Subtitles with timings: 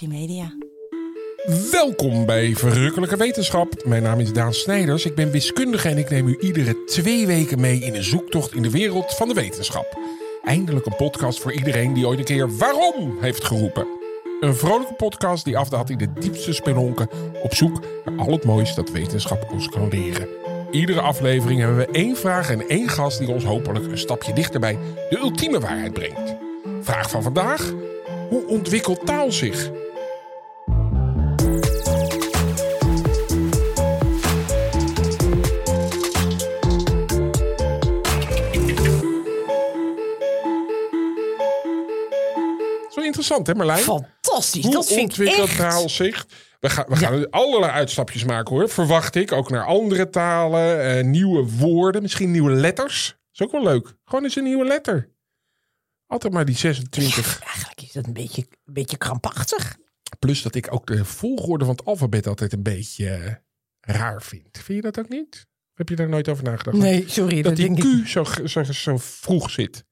[0.00, 0.52] Multimedia.
[1.70, 3.84] Welkom bij Verrukkelijke Wetenschap.
[3.84, 5.04] Mijn naam is Daan Snijders.
[5.04, 8.62] Ik ben wiskundige en ik neem u iedere twee weken mee in een zoektocht in
[8.62, 9.98] de wereld van de wetenschap.
[10.44, 13.86] Eindelijk een podcast voor iedereen die ooit een keer waarom heeft geroepen.
[14.40, 17.08] Een vrolijke podcast die afdaalt in de diepste spelonken
[17.42, 20.28] op zoek naar al het moois dat wetenschap ons kan leren.
[20.70, 24.60] Iedere aflevering hebben we één vraag en één gast die ons hopelijk een stapje dichter
[24.60, 24.78] bij
[25.10, 26.36] de ultieme waarheid brengt.
[26.80, 27.72] Vraag van vandaag:
[28.28, 29.70] hoe ontwikkelt taal zich?
[43.30, 43.82] Interessant, hè Marlijn?
[44.22, 46.26] Fantastisch, Hoe dat vind ik taal zich?
[46.60, 48.68] We gaan, we gaan allerlei uitstapjes maken hoor.
[48.68, 49.32] Verwacht ik.
[49.32, 50.82] Ook naar andere talen.
[50.82, 52.02] eh, nieuwe woorden.
[52.02, 53.16] Misschien nieuwe letters.
[53.32, 53.94] is ook wel leuk.
[54.04, 55.10] Gewoon eens een nieuwe letter.
[56.06, 57.40] Altijd maar die 26.
[57.42, 59.76] Eigenlijk is dat een beetje, een beetje krampachtig.
[60.18, 63.34] Plus dat ik ook de volgorde van het alfabet altijd een beetje eh,
[63.80, 64.48] raar vind.
[64.52, 65.46] Vind je dat ook niet?
[65.74, 66.76] Heb je daar nooit over nagedacht?
[66.76, 67.42] Nee, sorry.
[67.42, 69.84] dat die denk ik- Q zo, zo, zo vroeg zit.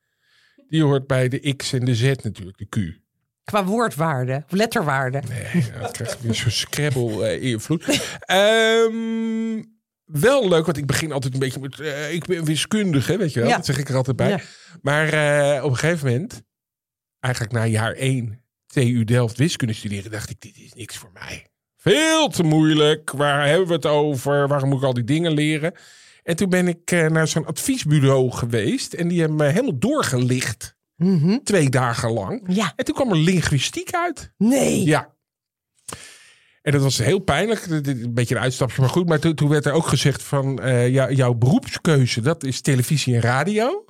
[0.69, 3.03] Die hoort bij de X en de Z natuurlijk, de Q.
[3.45, 5.23] Qua woordwaarde, of letterwaarde.
[5.29, 7.85] Nee, dat krijgt weer zo'n Scrabble-invloed.
[8.21, 9.63] Ehm,
[10.05, 11.81] wel leuk, want ik begin altijd een beetje met...
[11.81, 13.49] eh, ik ben wiskundige, weet je wel.
[13.49, 13.57] Ja.
[13.57, 14.29] Dat zeg ik er altijd bij.
[14.29, 14.41] Ja.
[14.83, 16.43] Maar eh, op een gegeven moment,
[17.21, 21.47] eigenlijk na jaar 1 TU Delft wiskunde studeren, dacht ik, dit is niks voor mij.
[21.77, 23.11] Veel te moeilijk.
[23.11, 24.49] Waar hebben we het over?
[24.49, 25.75] Waarom moet ik al die dingen leren?
[26.23, 28.93] En toen ben ik eh, naar zo'n adviesbureau geweest.
[28.93, 30.77] En die hebben me helemaal doorgelicht.
[31.05, 31.39] Mhm.
[31.45, 32.43] Twee dagen lang.
[32.47, 32.73] Ja.
[32.77, 34.33] En toen kwam er linguïstiek uit.
[34.37, 34.85] Nee.
[34.85, 35.13] Ja.
[36.63, 37.67] En dat was heel pijnlijk.
[37.67, 39.09] Een beetje een uitstapje, maar goed.
[39.09, 43.15] Maar toen, toen werd er ook gezegd van eh, jou- jouw beroepskeuze, dat is televisie
[43.15, 43.85] en radio.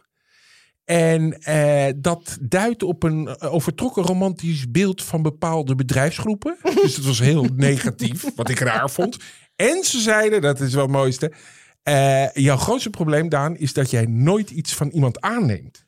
[0.84, 6.56] En eh, dat duidt op een eh, overtrokken romantisch beeld van bepaalde bedrijfsgroepen.
[6.82, 9.16] dus dat was heel negatief, wat ik raar vond.
[9.56, 11.32] En ze zeiden, dat is wel het mooiste.
[12.34, 15.83] jouw grootste probleem, Daan, is dat jij nooit iets van iemand aanneemt.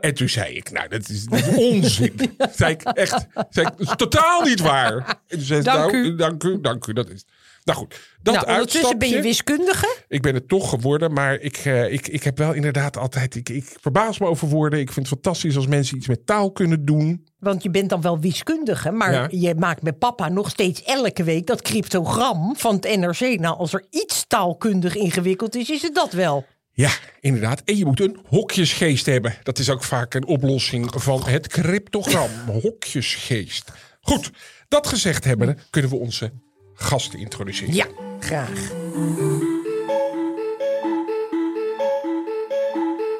[0.00, 2.36] En toen zei ik, nou, dat is, dat is onzin.
[2.56, 4.92] zei ik echt, zei ik, dat is totaal niet waar.
[4.96, 6.16] En toen zei ze, Dank nou, u.
[6.16, 7.24] dank u, dank u, dat is.
[7.64, 9.96] Nou goed, dat nou, ondertussen ben je wiskundige.
[10.08, 13.34] Ik ben het toch geworden, maar ik, eh, ik, ik heb wel inderdaad altijd...
[13.34, 14.78] Ik, ik verbaas me over woorden.
[14.78, 17.26] Ik vind het fantastisch als mensen iets met taal kunnen doen.
[17.38, 18.90] Want je bent dan wel wiskundige.
[18.90, 19.26] Maar Ja.
[19.30, 23.40] je maakt met papa nog steeds elke week dat cryptogram van het NRC.
[23.40, 26.44] Nou, als er iets taalkundig ingewikkeld is, is het dat wel.
[26.76, 26.90] Ja,
[27.20, 27.62] inderdaad.
[27.64, 29.34] En je moet een hokjesgeest hebben.
[29.42, 32.30] Dat is ook vaak een oplossing van het cryptogram.
[32.46, 33.72] Hokjesgeest.
[34.00, 34.30] Goed,
[34.68, 36.32] dat gezegd hebben, kunnen we onze
[36.74, 37.74] gasten introduceren.
[37.74, 37.86] Ja,
[38.20, 38.72] graag.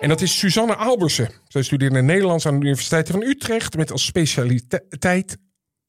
[0.01, 1.31] En dat is Suzanne Albersen.
[1.49, 5.37] Zij studeerde Nederlands aan de Universiteit van Utrecht met als specialiteit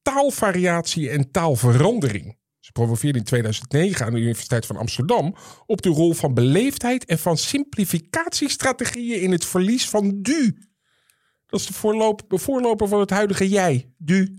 [0.02, 2.36] taalvariatie en taalverandering.
[2.66, 7.18] Ze promoveerde in 2009 aan de Universiteit van Amsterdam op de rol van beleefdheid en
[7.18, 10.58] van simplificatiestrategieën in het verlies van du.
[11.46, 13.92] Dat is de voorloper, voorloper van het huidige jij.
[13.96, 14.36] Du.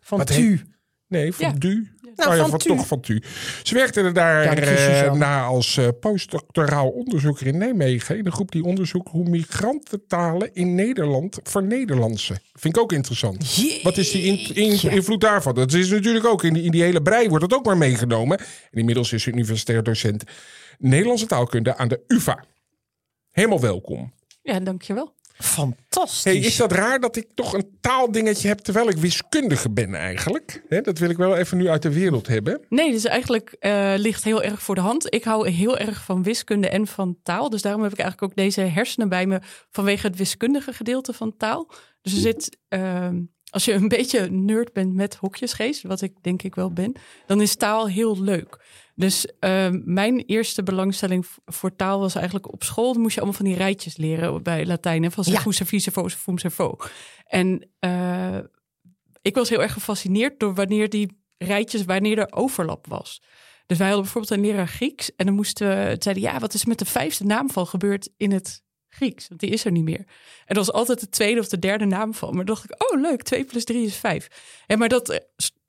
[0.00, 0.60] Van Wat tu.
[1.08, 1.52] Nee, van Ja.
[1.52, 1.90] du.
[2.14, 3.22] Nou, Oh ja, van toch van tu.
[3.62, 8.18] Ze werkte er daar je, eh, na als eh, postdoctoraal onderzoeker in Nijmegen.
[8.18, 12.40] In een groep die onderzoekt hoe migrantentalen in Nederland vernederlandsen.
[12.52, 13.56] Vind ik ook interessant.
[13.82, 15.54] Wat is die in- in- invloed daarvan?
[15.54, 18.38] Dat is natuurlijk ook in die, in die hele brei wordt dat ook maar meegenomen.
[18.38, 18.46] En
[18.78, 20.24] inmiddels is ze universitair docent
[20.78, 22.44] Nederlandse taalkunde aan de UvA.
[23.30, 24.12] Helemaal welkom.
[24.42, 25.14] Ja, dankjewel.
[25.38, 26.22] Fantastisch.
[26.24, 30.62] Hey, is dat raar dat ik toch een taaldingetje heb terwijl ik wiskundige ben eigenlijk?
[30.68, 32.60] Dat wil ik wel even nu uit de wereld hebben.
[32.68, 35.14] Nee, dus eigenlijk eh, ligt heel erg voor de hand.
[35.14, 37.50] Ik hou heel erg van wiskunde en van taal.
[37.50, 41.36] Dus daarom heb ik eigenlijk ook deze hersenen bij me vanwege het wiskundige gedeelte van
[41.36, 41.70] taal.
[42.02, 43.20] Dus er zit, ehm,
[43.50, 47.40] als je een beetje nerd bent met hokjesgeest, wat ik denk ik wel ben, dan
[47.40, 48.64] is taal heel leuk.
[48.98, 52.92] Dus ehm, mijn eerste belangstelling voor taal was eigenlijk op school.
[52.92, 55.02] Dan moest je allemaal van die rijtjes leren bij Latijn.
[55.02, 55.32] hè, Van Ja.
[55.32, 56.76] servus, servis, servos, servum, servo.
[57.26, 57.68] En
[59.22, 63.22] ik was heel erg gefascineerd door wanneer die rijtjes, wanneer er overlap was.
[63.66, 65.14] Dus wij hadden bijvoorbeeld een leraar Grieks.
[65.16, 68.62] En dan moesten we, zeiden ja, wat is met de vijfde naamval gebeurd in het
[68.88, 69.28] Grieks?
[69.28, 70.04] Want die is er niet meer.
[70.44, 72.32] En dat was altijd de tweede of de derde naamval.
[72.32, 74.28] Maar dan dacht ik, oh leuk, 2 plus 3 is 5.
[74.66, 75.18] En maar dat eh,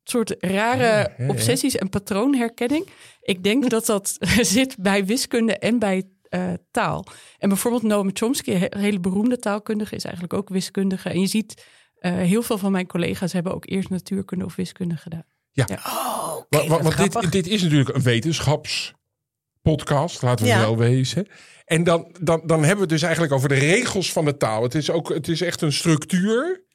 [0.10, 1.28] soort rare ja, ja.
[1.28, 2.88] obsessies en patroonherkenning.
[3.22, 4.18] Ik denk dat dat
[4.56, 7.06] zit bij wiskunde en bij eh, taal.
[7.38, 11.10] En bijvoorbeeld Noam Chomsky, een hele beroemde taalkundige, is eigenlijk ook wiskundige.
[11.10, 11.64] En je ziet,
[12.00, 15.26] eh, heel veel van mijn collega's hebben ook eerst natuurkunde of wiskunde gedaan.
[15.52, 15.68] Ja.
[15.86, 20.60] Oh, wat want dit, dit is natuurlijk een wetenschapspodcast, laten we Ja.
[20.60, 21.28] wel wezen.
[21.66, 24.64] En dan, dan, dan hebben we het dus eigenlijk over de regels van de taal.
[24.64, 26.66] Het is, ook, het is echt een structuur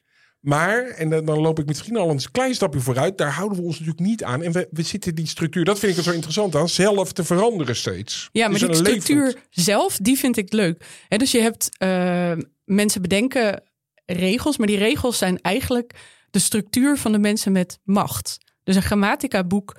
[0.43, 3.79] Maar, en dan, loop ik misschien al een klein stapje vooruit, daar houden we ons
[3.79, 4.43] natuurlijk niet aan.
[4.43, 7.25] En we, we zitten die structuur, dat vind ik er zo interessant aan, zelf te
[7.25, 8.29] veranderen steeds.
[8.33, 10.87] Ja, maar Dus die structuur zelf, die vind ik leuk.
[11.09, 12.33] Dus je hebt eh,
[12.65, 13.63] mensen bedenken
[14.07, 15.95] regels, maar die regels zijn eigenlijk
[16.31, 18.39] de structuur van de mensen met macht.
[18.63, 19.77] Dus een grammatica-boek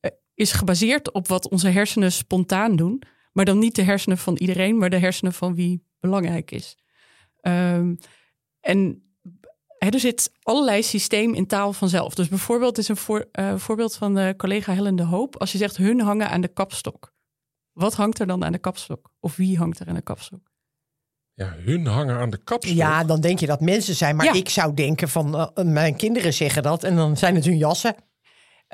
[0.00, 3.02] eh, is gebaseerd op wat onze hersenen spontaan doen,
[3.32, 6.76] maar dan niet de hersenen van iedereen, maar de hersenen van wie belangrijk is.
[7.40, 7.94] Ehm,
[8.60, 9.03] en
[9.90, 12.14] er zit allerlei systeem in taal vanzelf.
[12.14, 15.36] Dus bijvoorbeeld is een voor, eh, voorbeeld van de collega Helen de Hoop.
[15.36, 17.12] Als je zegt hun hangen aan de kapstok.
[17.72, 19.10] Wat hangt er dan aan de kapstok?
[19.20, 20.52] Of wie hangt er aan de kapstok?
[21.34, 22.76] Ja, hun hangen aan de kapstok.
[22.76, 24.16] Ja, dan denk je dat mensen zijn.
[24.16, 24.32] Maar Ja.
[24.32, 26.84] ik zou denken van eh, mijn kinderen zeggen dat.
[26.84, 27.94] En dan zijn het hun jassen.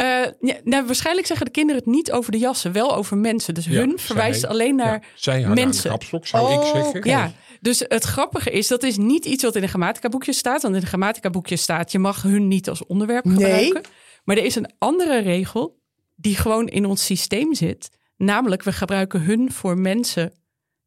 [0.01, 3.55] Eh, ja, nou, waarschijnlijk zeggen de kinderen het niet over de jassen, wel over mensen.
[3.55, 4.93] Dus Ja, hun zij- verwijst alleen naar.
[5.01, 5.91] Ja, zij mensen.
[5.91, 7.11] kapstok, zou ik Oh, zeggen.
[7.11, 10.63] Ja, dus het grappige is, dat is niet iets wat in een grammatica-boekje staat.
[10.63, 13.35] Want in een grammatica-boekje staat, je mag hun niet als onderwerp Nee.
[13.35, 13.83] gebruiken.
[14.25, 15.81] Maar er is een andere regel
[16.17, 17.89] die gewoon in ons systeem zit.
[18.17, 20.33] Namelijk, we gebruiken hun voor mensen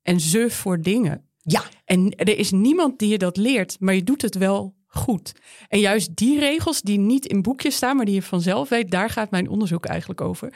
[0.01, 1.27] en ze voor dingen.
[1.42, 5.31] Ja, En er is niemand die je dat leert, maar je doet het wel goed.
[5.68, 9.10] En juist die regels die niet in boekjes staan, maar die je vanzelf weet, daar
[9.10, 10.54] gaat mijn onderzoek eigenlijk over.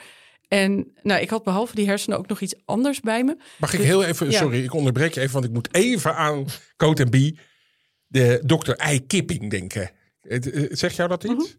[0.48, 3.36] En nou, ik had behalve die hersenen ook nog iets anders bij me.
[3.58, 4.38] Mag ik heel even, Ja.
[4.38, 6.46] sorry, ik onderbreek je even, want ik moet even aan
[6.76, 7.38] Coat en B,
[8.06, 9.90] de dokter Ei Kipping denken.
[10.20, 11.32] Het, eh, Zegt jou dat iets?
[11.34, 11.56] Mhm.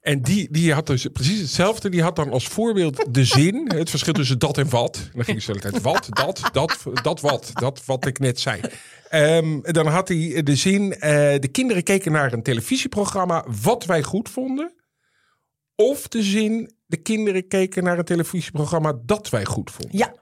[0.00, 1.88] En die, die had dus precies hetzelfde.
[1.88, 5.08] Die had dan als voorbeeld de zin, het verschil tussen dat en wat.
[5.14, 7.50] Dan ging ze de tijd wat, dat, dat, dat wat.
[7.52, 8.60] Dat wat ik net zei.
[9.08, 14.02] Ehm, dan had hij de zin, eh, de kinderen keken naar een televisieprogramma wat wij
[14.02, 14.74] goed vonden.
[15.74, 19.98] Of de zin, de kinderen keken naar een televisieprogramma dat wij goed vonden.
[19.98, 20.14] ja.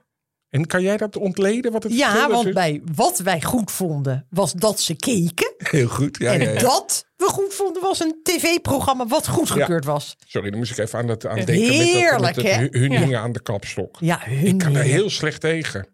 [0.49, 1.71] En kan jij dat ontleden?
[1.71, 5.53] Wat het ja want bij wat wij goed vonden was dat ze keken.
[5.57, 6.17] Heel goed.
[6.19, 6.59] Ja, en ja, ja.
[6.59, 10.15] dat we goed vonden was een tv-programma wat goedgekeurd was.
[10.27, 11.55] Sorry, dan moest ik even aan, dat, aan denken.
[11.55, 12.67] met dat- Heerlijk, met dat, hè?
[12.79, 12.99] Hun Ja.
[12.99, 13.97] hingen aan de kapstok.
[13.99, 15.87] Ja, hun Ik kan daar heel slecht tegen.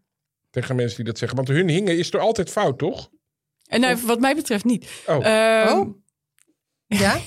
[0.52, 1.38] Tegen mensen die dat zeggen.
[1.38, 3.10] Want hun hingen is er altijd fout, toch?
[3.68, 4.88] En nou, wat mij betreft niet.
[5.06, 5.25] Oh.
[5.25, 5.88] Ehm, Oh.
[6.88, 7.19] Ja?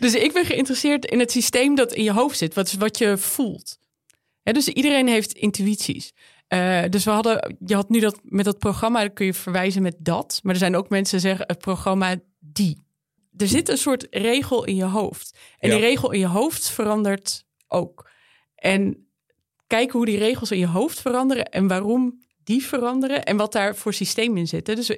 [0.00, 3.18] Dus ik ben geïnteresseerd in het systeem dat in je hoofd zit, wat, wat je
[3.18, 3.78] voelt.
[4.52, 6.12] Dus iedereen heeft intuïties.
[6.48, 9.82] Eh, dus we hadden, je had nu dat met dat programma, dan kun je verwijzen
[9.82, 10.40] met dat.
[10.42, 12.82] Maar er zijn ook mensen die zeggen het programma die.
[13.36, 15.38] Er zit een soort regel in je hoofd.
[15.58, 15.74] En Ja.
[15.76, 18.10] die regel in je hoofd verandert ook.
[18.54, 19.08] En
[19.66, 23.76] kijken hoe die regels in je hoofd veranderen en waarom die veranderen en wat daar
[23.76, 24.66] voor systeem in zit.
[24.66, 24.90] Dus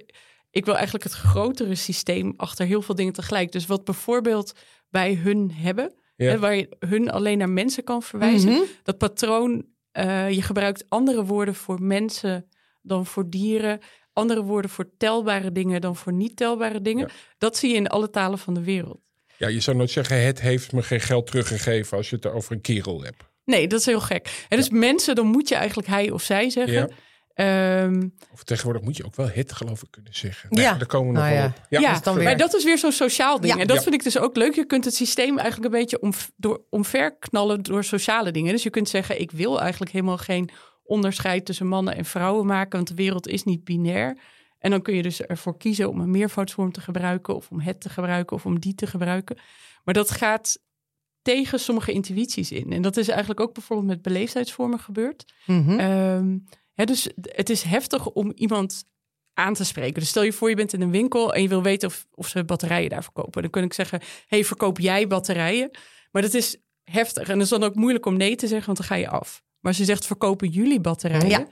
[0.51, 3.53] ik wil eigenlijk het grotere systeem achter heel veel dingen tegelijk.
[3.53, 4.53] Dus wat bijvoorbeeld
[4.89, 6.31] wij hun hebben, Ja.
[6.31, 8.51] hè, waar je hun alleen naar mensen kan verwijzen.
[8.51, 8.61] Mhm.
[8.83, 12.49] Dat patroon, eh, je gebruikt andere woorden voor mensen
[12.83, 13.81] dan voor dieren.
[14.13, 17.07] Andere woorden voor telbare dingen dan voor niet telbare dingen.
[17.07, 17.15] Ja.
[17.39, 19.01] Dat zie je in alle talen van de wereld.
[19.39, 22.53] Ja, je zou nooit zeggen, het heeft me geen geld teruggegeven als je het over
[22.53, 23.25] een kerel hebt.
[23.45, 24.47] Nee, dat is heel gek.
[24.49, 26.91] En dus mensen, dan moet je eigenlijk hij of zij zeggen.
[27.37, 30.49] Ehm, Of tegenwoordig moet je ook wel het geloof ik kunnen zeggen.
[30.53, 30.75] Ja.
[30.75, 31.47] daar komen we nog Nou ja.
[31.47, 31.67] op.
[31.69, 33.55] Ja, is dan weer- maar dat is weer zo'n sociaal ding.
[33.55, 33.61] Ja.
[33.61, 33.83] En dat Ja.
[33.83, 34.55] vind ik dus ook leuk.
[34.55, 38.53] Je kunt het systeem eigenlijk een beetje om, door, omverknallen door sociale dingen.
[38.53, 40.51] Dus je kunt zeggen, ik wil eigenlijk helemaal geen
[40.85, 44.19] onderscheid tussen mannen en vrouwen maken, want de wereld is niet binair.
[44.59, 47.81] En dan kun je dus ervoor kiezen om een meervoudsvorm te gebruiken, of om het
[47.81, 49.37] te gebruiken, of om die te gebruiken.
[49.85, 50.59] Maar dat gaat
[51.23, 52.73] tegen sommige intuïties in.
[52.73, 55.25] En dat is eigenlijk ook bijvoorbeeld met beleefdheidsvormen gebeurd.
[55.47, 55.79] Mhm.
[55.79, 56.39] Ehm,
[56.85, 58.85] dus het is heftig om iemand
[59.35, 60.01] aan te spreken.
[60.01, 62.29] Dus stel je voor, je bent in een winkel en je wil weten of, of
[62.29, 63.43] ze batterijen daar verkopen.
[63.43, 65.71] Dan kun ik zeggen, hey, verkoop jij batterijen?
[66.11, 67.29] Maar dat is heftig.
[67.29, 69.43] En dat is dan ook moeilijk om nee te zeggen, want dan ga je af.
[69.61, 71.29] Maar als je zegt, verkopen jullie batterijen?
[71.29, 71.47] Ja.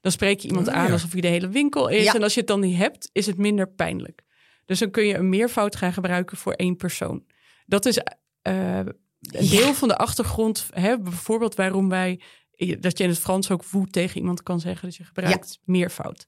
[0.00, 2.04] Dan spreek je iemand Oh, aan alsof je de hele winkel is.
[2.04, 2.14] Ja.
[2.14, 4.22] En als je het dan niet hebt, is het minder pijnlijk.
[4.64, 7.24] Dus dan kun je een meervoud gaan gebruiken voor één persoon.
[7.66, 7.98] Dat is
[8.42, 10.68] eh, een deel van de achtergrond.
[10.70, 12.20] Hè, bijvoorbeeld waarom wij...
[12.58, 14.88] dat je in het Frans ook woe tegen iemand kan zeggen.
[14.88, 16.26] Dus je gebruikt meervoud.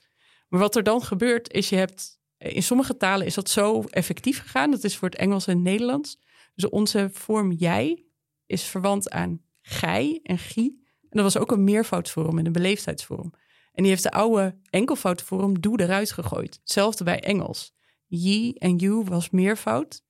[0.49, 2.18] Maar wat er dan gebeurt, is je hebt...
[2.38, 4.70] In sommige talen is dat zo effectief gegaan.
[4.70, 6.18] Dat is voor het Engels en Nederlands.
[6.54, 8.04] Dus onze vorm jij
[8.46, 10.88] is verwant aan gij en gie.
[11.00, 13.32] En dat was ook een meervoudsvorm en een beleefdheidsvorm.
[13.72, 16.58] En die heeft de oude enkelvoudvorm doe eruit gegooid.
[16.60, 17.75] Hetzelfde bij Engels.
[18.06, 20.04] Ye en you was meervoud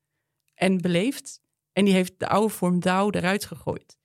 [0.55, 1.43] en beleefd.
[1.73, 3.99] En die heeft de oude vorm thou eruit gegooid.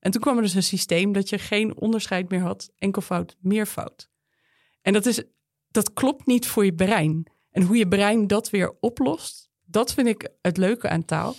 [0.00, 4.10] En toen kwam er dus een systeem dat je geen onderscheid meer had, enkelvoud, meervoud.
[4.82, 5.22] En dat, is,
[5.68, 7.26] dat klopt niet voor je brein.
[7.50, 11.34] En hoe je brein dat weer oplost, dat vind ik het leuke aan taal.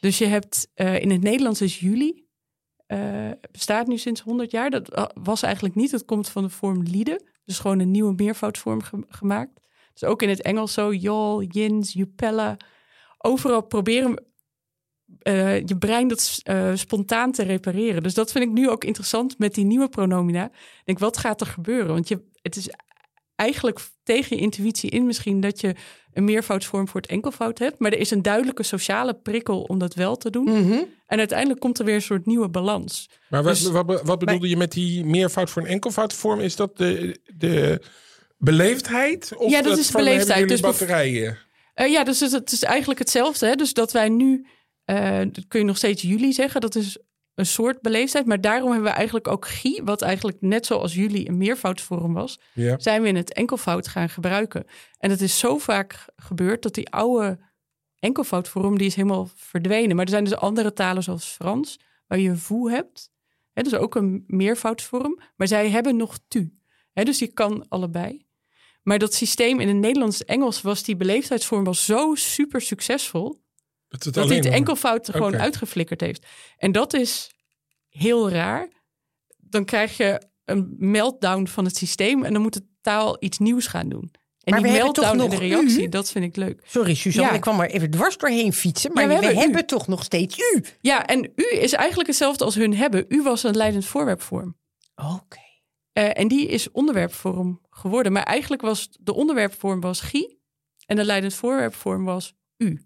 [0.00, 2.28] Dus je hebt eh, in het Nederlands is juli,
[2.86, 4.70] eh, bestaat nu sinds 100 jaar.
[4.70, 7.22] Dat uh, was eigenlijk niet, dat komt van de vorm lieden.
[7.44, 9.60] Dus gewoon een nieuwe meervoudsvorm ge- gemaakt.
[9.92, 12.56] Dus ook in het Engels zo, y'all, yins, jupella.
[13.18, 14.24] overal proberen
[15.18, 18.02] eh, je brein dat eh, spontaan te repareren.
[18.02, 20.44] Dus dat vind ik nu ook interessant met die nieuwe pronomina.
[20.44, 21.92] Ik denk, wat gaat er gebeuren?
[21.92, 22.68] Want je, het is
[23.36, 25.74] eigenlijk tegen je intuïtie in misschien dat je
[26.12, 27.78] een meervoudsvorm voor het enkelvoud hebt.
[27.78, 30.44] Maar er is een duidelijke sociale prikkel om dat wel te doen.
[30.44, 30.82] Mhm.
[31.06, 33.08] En uiteindelijk komt er weer een soort nieuwe balans.
[33.28, 36.40] Maar wat, Dus- wat, wat bedoelde je met die meervoud voor een enkelvoudvorm?
[36.40, 37.82] Is dat de, de
[38.38, 39.32] beleefdheid?
[39.36, 40.48] Of Ja, dat is van, beleefdheid.
[40.48, 41.38] Dus batterijen?
[41.74, 43.46] Eh, ja, dus het, het is eigenlijk hetzelfde.
[43.46, 43.54] Hè?
[43.54, 44.46] Dus dat wij nu,
[45.32, 46.98] dat kun je nog steeds jullie zeggen, dat is
[47.34, 48.26] een soort beleefdheid.
[48.26, 52.40] Maar daarom hebben we eigenlijk ook Gie, wat eigenlijk net zoals jullie een meervoudsvorm was,
[52.54, 52.78] Ja.
[52.78, 54.64] zijn we in het enkelvoud gaan gebruiken.
[54.98, 57.38] En het is zo vaak gebeurd dat die oude
[57.98, 59.96] enkelvoudvorm, die is helemaal verdwenen.
[59.96, 63.10] Maar er zijn dus andere talen zoals Frans, waar je voe hebt.
[63.52, 65.20] Hè, dus ook een meervoudsvorm.
[65.36, 66.54] Maar zij hebben nog tu.
[66.92, 68.26] Hè, dus je kan allebei.
[68.82, 73.40] Maar dat systeem in het Nederlands-Engels was die beleefdheidsvorm was zo super succesvol.
[73.90, 76.26] Dat, het Dat hij het enkelvoud er gewoon uitgeflikkerd heeft.
[76.56, 77.30] En dat is
[77.88, 78.68] heel raar.
[79.36, 83.66] Dan krijg je een meltdown van het systeem en dan moet de taal iets nieuws
[83.66, 84.10] gaan doen.
[84.40, 85.88] En Maar die we hebben toch meltdown en de nog reactie, u?
[85.88, 86.60] dat vind ik leuk.
[86.66, 87.34] Sorry, Suzanne, Ja.
[87.34, 88.92] ik kwam maar even dwars doorheen fietsen.
[88.92, 90.64] Maar Ja, we we, hebben toch nog steeds u.
[90.80, 93.04] Ja, en u is eigenlijk hetzelfde als hun hebben.
[93.08, 94.56] U was een leidend voorwerpvorm.
[94.94, 95.38] Oké.
[95.92, 98.12] Eh, en die is onderwerpvorm geworden.
[98.12, 100.40] Maar eigenlijk was de onderwerpvorm was gie
[100.86, 102.84] en de leidend voorwerpvorm was u.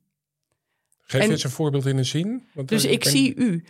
[1.06, 2.48] Geef en- eens een voorbeeld in een zin.
[2.52, 3.64] Want Dus ik ben- zie u.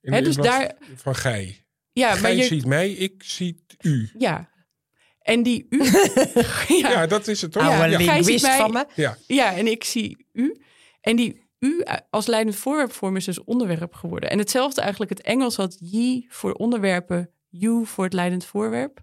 [0.00, 1.64] in- in dus daar- Van gij.
[1.92, 4.10] Ja, maar je, ziet mij, ik zie u.
[4.18, 4.48] ja.
[5.18, 5.84] En die u.
[6.68, 7.62] ja, Ja, dat is het toch?
[7.62, 8.86] Ja, Oude Gij ziet mij- van me.
[8.94, 9.16] Ja.
[9.26, 10.60] Ja, en ik zie u.
[11.00, 14.30] En die u als leidend voorwerpvorm is dus onderwerp geworden.
[14.30, 19.00] En hetzelfde eigenlijk, het Engels had ye voor onderwerpen, you voor het leidend voorwerp.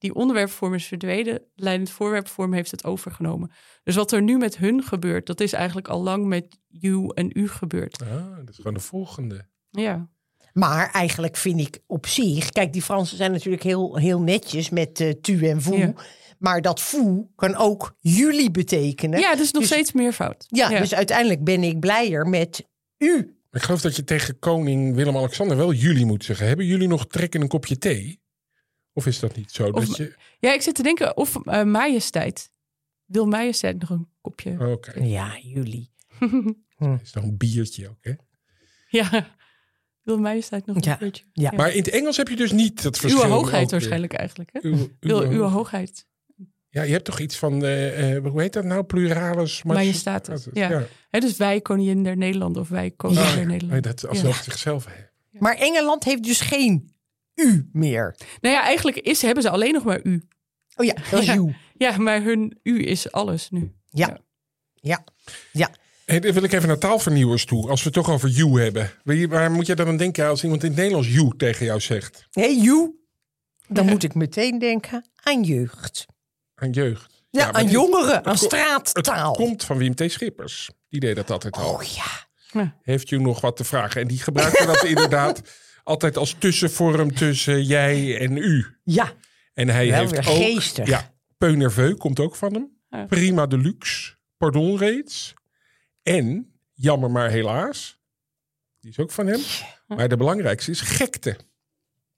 [0.00, 3.50] Die onderwerpvorm is verdwenen, de leidend voorwerpvorm heeft het overgenomen.
[3.82, 7.30] Dus wat er nu met hun gebeurt, dat is eigenlijk al lang met you en
[7.32, 8.02] u gebeurd.
[8.02, 9.46] Ah, dat is gewoon de volgende.
[9.70, 10.08] Ja,
[10.52, 12.48] Maar eigenlijk vind ik op zich...
[12.48, 15.78] Kijk, die Fransen zijn natuurlijk heel, heel netjes met eh, tu en vous.
[15.78, 15.92] Ja.
[16.38, 19.20] Maar dat vous kan ook jullie betekenen.
[19.20, 20.44] ja dus nog Dus- steeds meervoud.
[20.48, 22.64] Ja, dus uiteindelijk ben ik blijer met
[22.98, 23.34] u.
[23.50, 26.46] Ik geloof dat je tegen koning Willem-Alexander wel jullie moet zeggen.
[26.46, 28.19] Hebben jullie nog trek in een kopje thee?
[29.00, 29.68] Of is dat niet zo?
[29.70, 30.14] Of- dat je...
[30.38, 32.50] ja, ik zit te denken, of eh, majesteit.
[33.04, 34.70] Wil majesteit nog een kopje?
[34.72, 35.92] Oké, Ja, jullie.
[37.02, 38.12] is nog een biertje ook, hè?
[38.88, 39.36] ja,
[40.02, 41.24] wil majesteit nog een Ja, keertje?
[41.32, 41.50] ja.
[41.56, 43.30] Maar in het Engels heb je dus niet dat Uw verschil.
[43.30, 43.78] hoogheid ook weer.
[43.78, 44.50] waarschijnlijk eigenlijk.
[44.52, 44.60] Hè?
[45.00, 46.06] Uw, hoogheid.
[46.68, 48.84] Ja, je hebt toch iets van, eh, eh, hoe heet dat nou?
[48.84, 50.86] Pluralis Majestatis, ja.
[51.10, 53.46] Hè, dus wij koningin der Nederlanden of wij koning Oh, der ja.
[53.46, 53.68] Nederlanden.
[53.68, 54.86] Nee, dat alsnog zichzelf.
[54.86, 54.92] hè.
[55.38, 56.94] Maar Engeland heeft dus geen
[57.44, 58.16] u meer.
[58.40, 60.28] Nou ja, eigenlijk is, hebben ze alleen nog maar u.
[60.76, 61.46] Oh ja, dat is Ja.
[61.76, 63.72] Ja, maar hun u is alles nu.
[63.88, 64.18] Ja.
[64.74, 65.04] Ja.
[65.52, 65.70] Ja.
[66.04, 67.68] Hey, dan wil ik even naar taalvernieuwers toe.
[67.68, 68.90] Als we het toch over you hebben.
[69.04, 71.80] Wie- Waar moet je dan aan denken als iemand in het Nederlands you tegen jou
[71.80, 72.26] zegt?
[72.30, 72.94] Hey, you.
[73.68, 76.06] Dan moet ik meteen denken aan jeugd.
[76.54, 77.22] Aan jeugd.
[77.30, 79.28] Ja, aan jongeren, aan straattaal.
[79.32, 80.02] Het komt van Wim T.
[80.12, 80.70] Schippers.
[80.88, 81.72] Die deed dat altijd al.
[81.74, 82.28] Oh ja.
[82.82, 84.00] Heeft u nog wat te vragen?
[84.00, 85.42] En die gebruikte dat inderdaad
[85.84, 88.66] altijd als tussenvorm tussen jij en u.
[88.84, 89.12] Ja.
[89.54, 90.36] En hij Wel heeft weer ook...
[90.36, 90.86] geestig.
[90.88, 92.78] Ja, Peu Nerveux komt ook van hem.
[92.88, 93.04] Ja.
[93.06, 94.14] Prima Deluxe.
[94.36, 95.34] Pardon reeds.
[96.02, 98.00] En, jammer maar helaas,
[98.80, 99.40] die is ook van hem.
[99.86, 101.36] Maar de belangrijkste is gekte.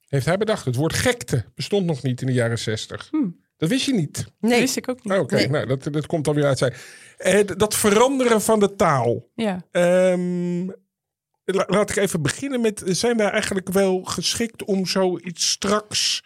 [0.07, 0.65] Heeft hij bedacht.
[0.65, 3.09] Het woord gekte bestond nog niet in de jaren zestig.
[3.57, 4.15] Dat wist je niet.
[4.15, 4.59] Dat Nee.
[4.59, 5.13] wist ik ook niet.
[5.13, 5.49] Oh, Oké, Nee.
[5.49, 6.73] nou, dat, dat komt dan weer uit zijn.
[7.17, 9.29] Eh, dat veranderen van de taal.
[9.35, 9.65] Ja.
[9.71, 10.69] Ehm,
[11.43, 12.81] la- laat ik even beginnen met...
[12.85, 16.23] Zijn wij eigenlijk wel geschikt om zoiets straks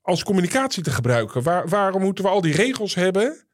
[0.00, 1.42] als communicatie te gebruiken?
[1.42, 3.46] Waar, waarom moeten we al die regels hebben?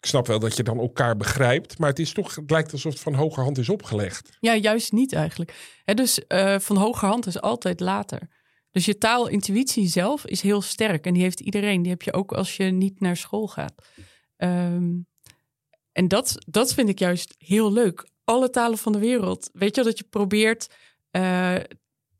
[0.00, 1.78] Ik snap wel dat je dan elkaar begrijpt.
[1.78, 4.36] Maar het, is toch, het lijkt alsof het van hogerhand is opgelegd.
[4.40, 5.80] ja, juist niet eigenlijk.
[5.84, 8.28] Hè, dus eh, van hogerhand is altijd later.
[8.70, 11.06] Dus je taalintuïtie zelf is heel sterk.
[11.06, 11.82] En die heeft iedereen.
[11.82, 13.74] Die heb je ook als je niet naar school gaat.
[14.36, 14.88] Ehm,
[15.92, 18.09] en dat, dat vind ik juist heel leuk.
[18.24, 19.50] Alle talen van de wereld.
[19.52, 20.74] Weet je dat je probeert
[21.10, 21.54] eh,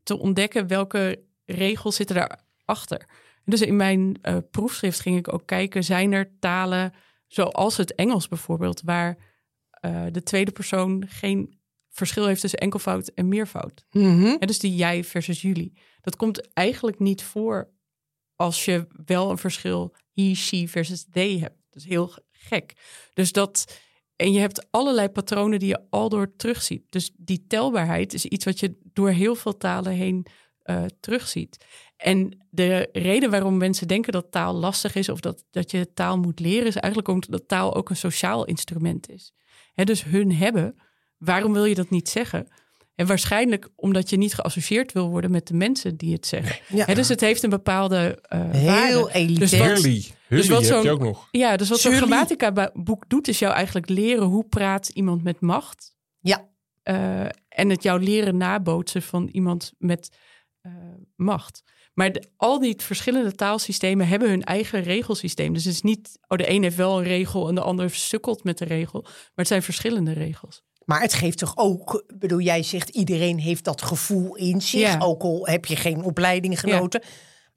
[0.03, 3.07] te ontdekken welke regels zitten daarachter.
[3.45, 6.93] Dus in mijn eh, proefschrift ging ik ook kijken, zijn er talen
[7.27, 9.17] zoals het Engels bijvoorbeeld, waar
[9.69, 13.85] eh, de tweede persoon geen verschil heeft tussen enkelvoud en meervoud.
[13.91, 14.35] Mhm.
[14.39, 15.77] Hè, dus die jij versus jullie.
[16.01, 17.69] Dat komt eigenlijk niet voor
[18.35, 21.57] als je wel een verschil he, she versus they hebt.
[21.69, 22.73] Dat is heel gek.
[23.13, 23.81] Dus dat,
[24.21, 26.83] en je hebt allerlei patronen die je al door terugziet.
[26.89, 30.25] Dus die telbaarheid is iets wat je door heel veel talen heen
[30.61, 31.65] eh, terugziet.
[31.97, 36.17] En de reden waarom mensen denken dat taal lastig is of dat, dat je taal
[36.17, 39.33] moet leren, is eigenlijk omdat taal ook een sociaal instrument is.
[39.73, 40.75] Hè, dus hun hebben.
[41.17, 42.47] Waarom wil je dat niet zeggen?
[42.95, 46.77] En waarschijnlijk omdat je niet geassocieerd wil worden met de mensen die het zeggen.
[46.77, 46.85] Ja.
[46.85, 49.09] Dus het heeft een bepaalde eh Heel waarde.
[49.13, 49.81] elitair.
[49.81, 51.27] Dus Hurley wat zo'n- ook nog.
[51.31, 52.07] Ja, dus wat zo'n Shirley.
[52.09, 55.95] grammatica-boek doet, is jou eigenlijk leren hoe praat iemand met macht.
[56.19, 56.49] Ja.
[56.83, 60.09] Eh, en het jou leren nabootsen van iemand met
[60.61, 60.71] eh,
[61.15, 61.63] macht.
[61.93, 65.53] Maar de- al die verschillende taalsystemen hebben hun eigen regelsysteem.
[65.53, 68.43] Dus het is niet, oh, de een heeft wel een regel en de ander sukkelt
[68.43, 69.01] met de regel.
[69.01, 70.61] Maar het zijn verschillende regels.
[70.85, 74.99] Maar het geeft toch ook, bedoel, jij zegt iedereen heeft dat gevoel in zich, Ja.
[74.99, 77.01] ook al heb je geen opleiding genoten.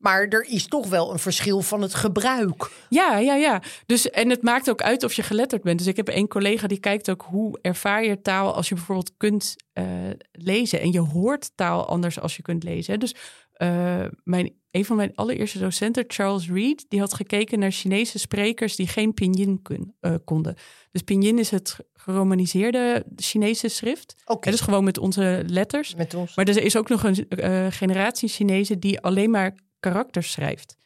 [0.04, 2.70] Maar er is toch wel een verschil van het gebruik.
[2.88, 3.62] Ja, ja, ja.
[3.86, 5.78] Dus, en het maakt ook uit of je geletterd bent.
[5.78, 9.12] Dus ik heb een collega die kijkt ook hoe ervaar je taal als je bijvoorbeeld
[9.16, 9.84] kunt eh,
[10.32, 10.80] lezen.
[10.80, 12.98] En je hoort taal anders als je kunt lezen.
[13.00, 13.14] Dus
[13.52, 18.76] eh, mijn, een van mijn allereerste docenten, Charles Reed, die had gekeken naar Chinese sprekers
[18.76, 20.54] die geen pinyin kun, eh, konden.
[20.90, 24.14] Dus pinyin is het geromaniseerde Chinese schrift.
[24.24, 24.48] Oké.
[24.48, 25.94] Hè, Dus gewoon met onze letters.
[25.94, 26.36] Met ons.
[26.36, 29.54] Maar er is ook nog een generatie Chinezen die alleen maar
[29.90, 30.76] karakters schrijft.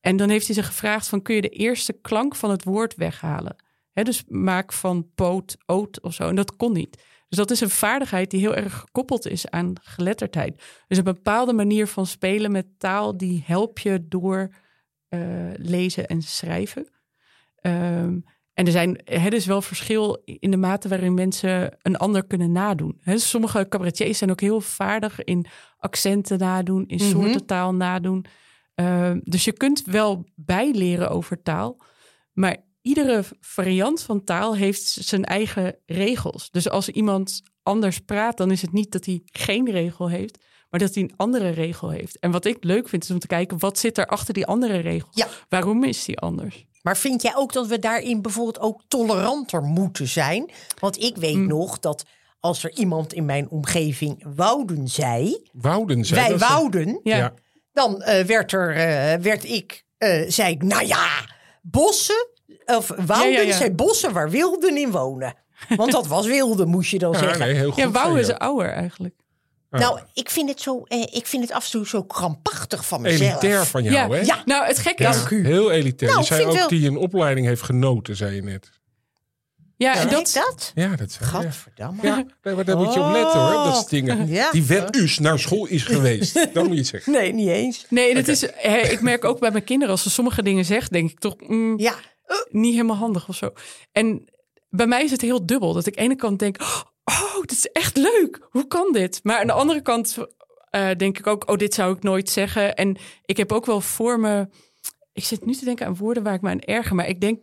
[0.00, 2.94] En dan heeft hij ze gevraagd van kun je de eerste klank van het woord
[2.94, 3.56] weghalen?
[3.92, 6.28] Dus maak van poot, oot of zo.
[6.28, 7.02] En dat kon niet.
[7.28, 10.62] Dus dat is een vaardigheid die heel erg gekoppeld is aan geletterdheid.
[10.86, 14.54] Dus een bepaalde manier van spelen met taal die help je door
[15.08, 15.20] eh,
[15.56, 16.88] lezen en schrijven.
[17.54, 18.18] Ehm,
[18.54, 22.52] en er zijn, het is wel verschil in de mate waarin mensen een ander kunnen
[22.52, 23.00] nadoen.
[23.04, 25.46] Sommige cabaretiers zijn ook heel vaardig in
[25.78, 27.08] accenten nadoen, in Mhm.
[27.10, 28.24] soorten taal nadoen.
[28.74, 31.76] Ehm, dus je kunt wel bijleren over taal,
[32.32, 36.50] maar iedere variant van taal heeft zijn eigen regels.
[36.50, 40.38] Dus als iemand anders praat, dan is het niet dat hij geen regel heeft,
[40.70, 42.18] maar dat hij een andere regel heeft.
[42.18, 44.78] En wat ik leuk vind is om te kijken, wat zit er achter die andere
[44.78, 45.08] regel?
[45.10, 45.26] Ja.
[45.48, 46.66] Waarom is die anders?
[46.82, 50.50] Maar vind jij ook dat we daarin bijvoorbeeld ook toleranter moeten zijn?
[50.80, 51.46] Want ik weet Mm.
[51.46, 52.04] nog dat
[52.40, 56.28] als er iemand in mijn omgeving wouden zei, Wouden zij.
[56.28, 57.34] wij wouden, Ja, Ja.
[57.72, 61.06] dan eh, werd, er, eh, werd ik, eh, zei ik, nou ja,
[61.62, 62.28] bossen,
[62.64, 63.56] of wouden Ja, ja, ja.
[63.56, 65.34] zijn bossen waar wilden in wonen.
[65.76, 67.38] Want dat was wilde, moest je dan Ja, zeggen.
[67.46, 67.82] nee, heel goed.
[67.82, 68.38] ja wou van is je.
[68.38, 69.14] ouder eigenlijk.
[69.70, 73.00] Nou, ik vind, het zo, eh, ik vind het af en toe zo krampachtig van
[73.00, 73.42] mezelf.
[73.42, 74.08] Elitair van jou, ja.
[74.20, 74.20] hè?
[74.24, 74.42] Ja.
[74.44, 75.24] nou het gekke Ja, is...
[75.28, 76.10] Heel elitair.
[76.10, 78.70] Nou, je zei ook wel- die een opleiding heeft genoten, zei je net.
[79.78, 80.72] Ja, en dat, dat?
[80.74, 81.30] Ja, dat zei je.
[81.30, 82.02] Gadverdamme.
[82.02, 83.58] Ja, nee, maar daar moet je op letten hoor.
[83.58, 84.28] op Dat soort dingen.
[84.28, 84.50] Ja.
[84.50, 86.34] Die Werus naar school is geweest.
[86.54, 87.12] Dat moet je zeggen.
[87.12, 87.86] Nee, niet eens.
[87.88, 88.42] Nee, het is,
[88.92, 91.78] ik merk ook bij mijn kinderen, als ze sommige dingen zegt, denk ik toch mm,
[91.78, 91.94] Ja,
[92.50, 93.52] niet helemaal handig of zo.
[93.92, 94.28] En
[94.68, 95.72] bij mij is het heel dubbel.
[95.72, 96.56] Dat ik aan de ene kant denk,
[97.04, 98.46] oh, dit is echt leuk.
[98.50, 99.20] Hoe kan dit?
[99.22, 100.16] Maar aan de andere kant
[100.70, 102.74] eh, denk ik ook, oh, dit zou ik nooit zeggen.
[102.74, 104.48] En ik heb ook wel voor me,
[105.12, 107.40] ik zit nu te denken aan woorden waar ik me aan erger, maar ik denk,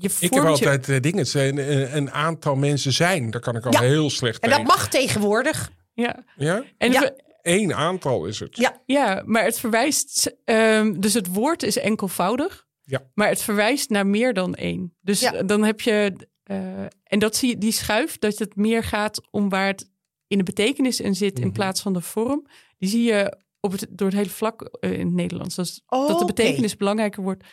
[0.00, 1.26] je Ik heb je- altijd eh, dingen.
[1.32, 3.30] Een, een, een aantal mensen zijn.
[3.30, 3.80] Daar kan ik al Ja.
[3.80, 4.74] heel slecht en dat tegen.
[4.74, 5.70] mag tegenwoordig.
[5.94, 6.64] Ja, Ja?
[6.78, 7.12] en Ja.
[7.42, 8.56] Eén aantal is het.
[8.56, 8.82] Ja.
[8.86, 10.36] Ja, maar het verwijst.
[10.44, 12.64] ehm, dus het woord is enkelvoudig.
[12.82, 13.02] Ja.
[13.14, 14.96] Maar het verwijst naar meer dan één.
[15.00, 15.42] Dus Ja.
[15.42, 16.12] dan heb je.
[16.42, 16.56] eh,
[17.04, 19.90] en dat zie je, die schuif, dat het meer gaat om waar het
[20.26, 21.54] in de betekenis in zit in Mhm.
[21.54, 22.46] plaats van de vorm.
[22.78, 25.54] Die zie je op het, door het hele vlak eh, in het Nederlands.
[25.54, 26.24] Dus Oh, dat de oké.
[26.34, 27.44] betekenis belangrijker wordt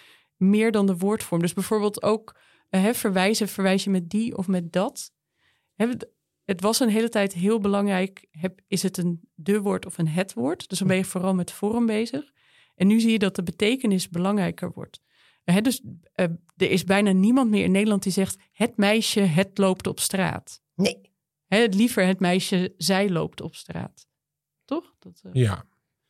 [0.44, 1.42] meer dan de woordvorm.
[1.42, 2.36] Dus bijvoorbeeld ook
[2.70, 5.12] eh, hè, verwijzen, verwijs je met die of met dat.
[5.76, 6.12] Hè, het-
[6.46, 8.28] het was een hele tijd heel belangrijk.
[8.32, 10.70] Heb, is het een de woord of een het woord?
[10.70, 12.32] Dus dan ben je vooral met vorm bezig.
[12.76, 15.02] En nu zie je dat de betekenis belangrijker wordt.
[15.44, 15.82] Hè, dus
[16.14, 16.26] eh,
[16.56, 18.38] er is bijna niemand meer in Nederland die zegt...
[18.52, 20.62] het meisje, het loopt op straat.
[20.76, 21.12] Nee.
[21.48, 24.08] Hè, liever het meisje, zij loopt op straat.
[24.66, 24.96] Toch?
[25.00, 25.66] Dat, eh, Ja.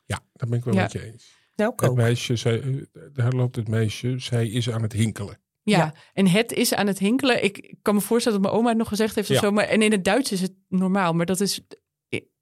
[0.05, 0.81] Ja, dat ben ik wel Ja.
[0.81, 1.37] met je eens.
[1.55, 4.15] Nou, Het meisje, zij, daar loopt het meisje.
[4.19, 5.41] Zij is aan het hinkelen.
[5.63, 5.93] Ja, Ja.
[6.13, 7.43] en het is aan het hinkelen.
[7.43, 9.41] Ik kan me voorstellen dat mijn oma het nog gezegd heeft of Ja.
[9.41, 9.51] zo.
[9.51, 11.13] Maar, en in het Duits is het normaal.
[11.13, 11.61] Maar dat is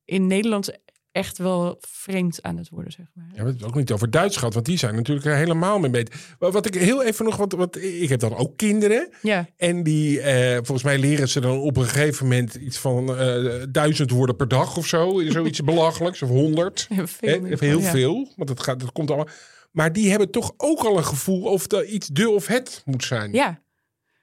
[0.06, 0.70] in Nederlands
[1.12, 3.26] echt wel vreemd aan het worden, zeg maar.
[3.26, 5.80] Ja, we hebben het ook niet over Duits gehad, want die zijn natuurlijk er helemaal
[5.80, 6.36] mee bezig.
[6.40, 9.10] Maar Wat ik heel even nog, want, want ik heb dan ook kinderen.
[9.22, 13.18] Ja, En die, eh, volgens mij leren ze dan op een gegeven moment iets van
[13.18, 15.22] eh, duizend woorden per dag of zo.
[15.26, 16.88] Zoiets belachelijks, of honderd.
[16.90, 17.44] heel veel.
[17.44, 17.90] Heel ja.
[17.90, 19.34] veel, want dat, gaat, dat komt allemaal.
[19.72, 23.04] Maar die hebben toch ook al een gevoel of er iets de of het moet
[23.04, 23.34] zijn.
[23.34, 23.62] Ja,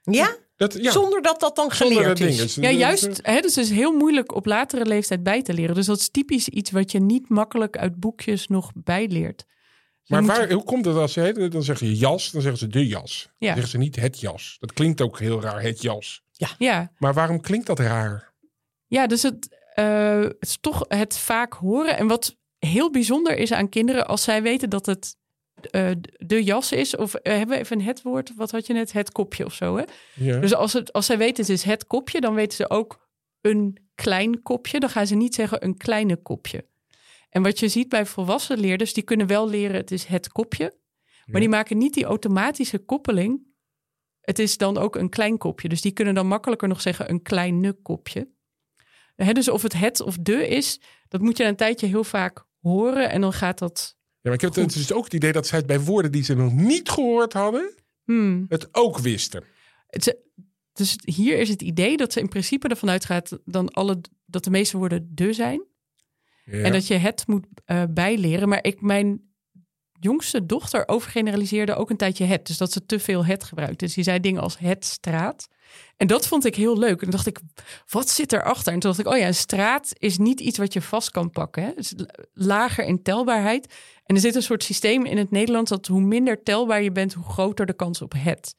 [0.03, 0.37] Ja?
[0.59, 2.55] Dat, ja, Zonder dat dat dan geleerd dat is.
[2.55, 3.19] ja juist.
[3.23, 5.75] Hè, dus het is heel moeilijk op latere leeftijd bij te leren.
[5.75, 9.45] Dus dat is typisch iets wat je niet makkelijk uit boekjes nog bijleert.
[10.01, 12.59] Dus Maar waar, je- hoe komt het als ze, dan zeggen je jas, dan zeggen
[12.61, 13.23] ze de jas.
[13.39, 13.47] Ja.
[13.47, 14.57] Dan zeggen ze niet het jas.
[14.61, 16.23] Dat klinkt ook heel raar, het jas.
[16.59, 18.33] ja, Maar waarom klinkt dat raar?
[18.87, 21.97] Ja, dus het, eh, het is toch het vaak horen.
[21.97, 25.17] En wat heel bijzonder is aan kinderen, als zij weten dat het
[25.67, 26.97] eh, de jas is.
[26.97, 28.93] Of eh, hebben we even het woord, wat had je net?
[28.93, 29.77] Het kopje of zo.
[29.77, 29.83] Hè?
[30.15, 30.39] Ja.
[30.39, 33.09] Dus als, het, als zij weten het is het kopje, dan weten ze ook
[33.41, 34.81] een klein kopje.
[34.81, 36.67] Dan gaan ze niet zeggen een kleine kopje.
[37.31, 40.65] En wat je ziet bij volwassen leerders, die kunnen wel leren het is het kopje.
[40.65, 41.41] Maar Ja.
[41.41, 43.47] die maken niet die automatische koppeling.
[44.21, 45.69] Het is dan ook een klein kopje.
[45.69, 48.29] Dus die kunnen dan makkelijker nog zeggen een kleine kopje.
[49.17, 52.45] Hè, dus of het het of de is, dat moet je een tijdje heel vaak
[52.61, 53.11] horen.
[53.11, 53.98] En dan gaat dat...
[54.21, 56.25] Ja, maar ik heb het dus ook het idee dat zij het bij woorden die
[56.25, 59.45] ze nog niet gehoord hadden, hmm, het ook wisten.
[59.87, 60.17] Het
[60.79, 64.51] dus hier is het idee dat ze in principe ervan uitgaat dan alle, dat de
[64.51, 65.65] meeste woorden de zijn.
[66.45, 66.63] Ja.
[66.63, 68.49] En dat je het moet eh, bijleren.
[68.49, 69.28] Maar ik, mijn
[70.01, 72.47] jongste dochter overgeneraliseerde ook een tijdje het.
[72.47, 73.85] Dus dat ze te veel het gebruikte.
[73.85, 75.49] Dus die zei dingen als het straat.
[75.97, 76.91] En dat vond ik heel leuk.
[76.91, 77.41] En toen dacht ik,
[77.89, 78.73] wat zit erachter?
[78.73, 81.31] En toen dacht ik, oh ja, een straat is niet iets wat je vast kan
[81.31, 81.63] pakken.
[81.63, 81.71] Hè?
[81.75, 81.95] Is
[82.33, 83.75] lager in telbaarheid.
[84.05, 87.13] En er zit een soort systeem in het Nederlands dat hoe minder telbaar je bent,
[87.13, 88.55] hoe groter de kans op het.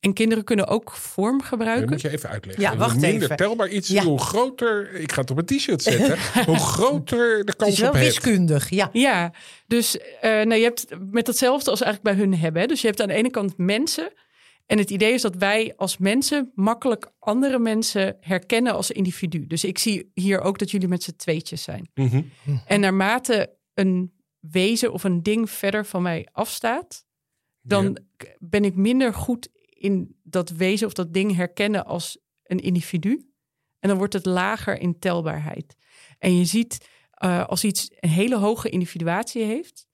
[0.00, 1.88] En kinderen kunnen ook vorm Dat gebruiken.
[1.88, 2.62] moet je even uitleggen.
[2.64, 3.36] Ja, Hoe wacht minder even.
[3.36, 4.02] telbaar iets, Ja.
[4.02, 4.94] hoe groter...
[4.94, 6.18] Ik ga het op een t-shirt zetten.
[6.50, 8.04] hoe groter de Het kans is wel op het.
[8.04, 8.88] wiskundig, ja.
[8.92, 9.32] Ja,
[9.66, 12.62] dus eh, nou, je hebt met hetzelfde als eigenlijk bij hun hebben.
[12.62, 12.68] hè.
[12.68, 14.12] Dus je hebt aan de ene kant mensen.
[14.66, 19.46] En het idee is dat wij als mensen makkelijk andere mensen herkennen als individu.
[19.46, 21.90] Dus ik zie hier ook dat jullie met z'n tweetjes zijn.
[21.94, 22.22] Mhm.
[22.66, 27.04] En naarmate een wezen of een ding verder van mij afstaat,
[27.62, 28.26] dan Ja.
[28.38, 33.30] ben ik minder goed in dat wezen of dat ding herkennen als een individu.
[33.78, 35.76] En dan wordt het lager in telbaarheid.
[36.18, 39.86] En je ziet eh, als iets een hele hoge individuatie heeft,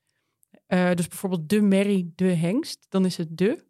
[0.66, 3.64] eh, dus bijvoorbeeld de merrie, de hengst, dan is het de.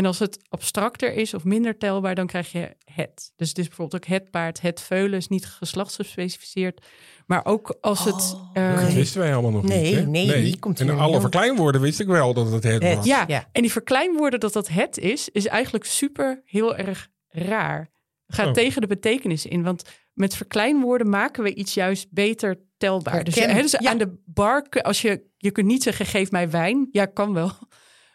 [0.00, 3.32] En als het abstracter is of minder telbaar, dan krijg je het.
[3.36, 6.86] Dus het is bijvoorbeeld ook het paard, het veulen is niet geslachtsgespecificeerd.
[7.26, 8.36] Maar ook als het...
[8.52, 9.94] eh, Dat wisten wij allemaal nog Nee, niet.
[9.94, 10.02] hè?
[10.02, 12.96] nee, die komt En alle verkleinwoorden wist ik wel dat het het, Het.
[12.96, 13.06] was.
[13.06, 13.48] Ja, Ja.
[13.52, 17.90] en die verkleinwoorden dat dat het is, is eigenlijk super heel erg raar.
[18.26, 18.52] Gaat Oh.
[18.52, 19.82] tegen de betekenis in, want
[20.12, 23.24] met verkleinwoorden maken we iets juist beter telbaar.
[23.24, 23.90] Dus, hè, dus ja.
[23.90, 27.52] aan de bar, als je, je kunt niet zeggen geef mij wijn, ja kan wel.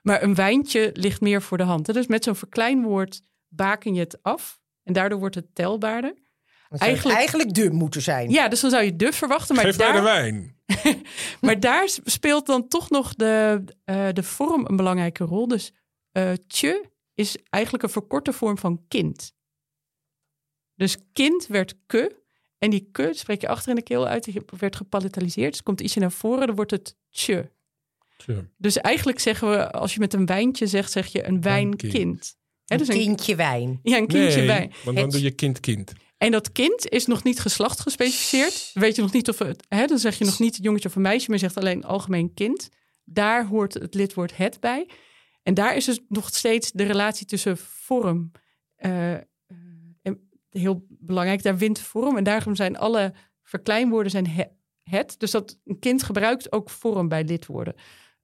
[0.06, 1.94] Maar een wijntje ligt meer voor de hand.
[1.94, 6.16] Dus met zo'n verkleinwoord baken je het af en daardoor wordt het telbaarder.
[6.70, 8.30] Eigenlijk- eigenlijk de moeten zijn.
[8.30, 10.58] Ja, dus dan zou je de verwachten, maar Geef mij daar, de wijn.
[11.42, 15.48] maar daar speelt dan toch nog de, eh, de vorm een belangrijke rol.
[15.48, 15.74] Dus
[16.12, 19.34] eh tje is eigenlijk een verkorte vorm van kind.
[20.76, 22.24] Dus kind werd ke.
[22.58, 24.24] En die ke spreek je achter in de keel uit.
[24.24, 25.52] Die werd gepalataliseerd.
[25.52, 27.52] Dus komt ietsje naar voren, dan wordt het tje.
[28.58, 32.36] Dus eigenlijk zeggen we, als je met een wijntje zegt, zeg je een Wijnkind.
[32.66, 33.80] dus een, kindje wijn.
[33.84, 34.74] ja, een kindje nee, wijn.
[34.84, 35.94] want dan Het- doe je kind-kind.
[36.18, 38.72] En dat kind is nog niet geslacht gespecificeerd.
[38.74, 41.02] Weet je nog niet of het, hè, dan zeg je nog niet jongetje of een
[41.02, 42.70] meisje, maar je zegt alleen algemeen kind.
[43.04, 44.90] Daar hoort het lidwoord het bij.
[45.44, 48.32] En daar is dus nog steeds de relatie tussen vorm
[48.76, 49.20] eh, eh,
[50.02, 51.44] en heel belangrijk.
[51.44, 54.44] Daar wint vorm en daarom zijn alle verkleinwoorden zijn he-
[54.84, 55.16] het.
[55.18, 57.76] Dus dat een kind gebruikt ook vorm bij lidwoorden.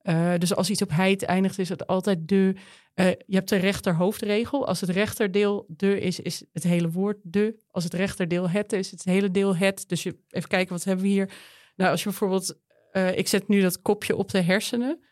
[0.02, 2.56] Eh, dus als iets op heid eindigt, is het altijd de.
[2.94, 4.68] Eh, je hebt de rechterhoofdregel.
[4.68, 7.56] Als het rechterdeel de is, is het hele woord de.
[7.68, 9.84] Als het rechterdeel het is, het hele deel het.
[9.88, 11.32] Dus je, even kijken, wat hebben we hier?
[11.76, 12.58] Nou, als je bijvoorbeeld,
[12.92, 15.04] eh, ik zet nu dat kopje op de hersenen.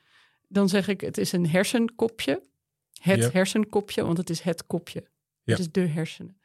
[0.47, 2.41] Dan zeg ik, het is een hersenkopje.
[3.01, 3.29] Het Ja.
[3.31, 5.03] hersenkopje, want het is het kopje.
[5.43, 5.51] Ja.
[5.55, 6.37] Het is de hersenen.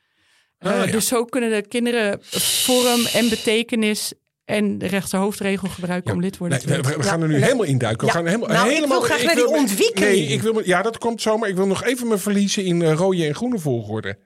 [0.59, 0.93] Ah, ja.
[0.93, 4.13] Dus zo kunnen de kinderen vorm en betekenis
[4.45, 7.05] en de rechterhoofdregel gebruiken om lidwoorden Nee, te we, we weten.
[7.11, 7.41] gaan er nu Ja.
[7.45, 8.01] helemaal induiken.
[8.01, 8.13] We Ja.
[8.13, 10.13] gaan helemaal, Nou, ik wil graag naar die ontwikkeling.
[10.13, 12.83] Nee, ik wil, ja, dat komt zo, maar ik wil nog even me verliezen in
[12.83, 14.19] eh, rode en groene volgorde.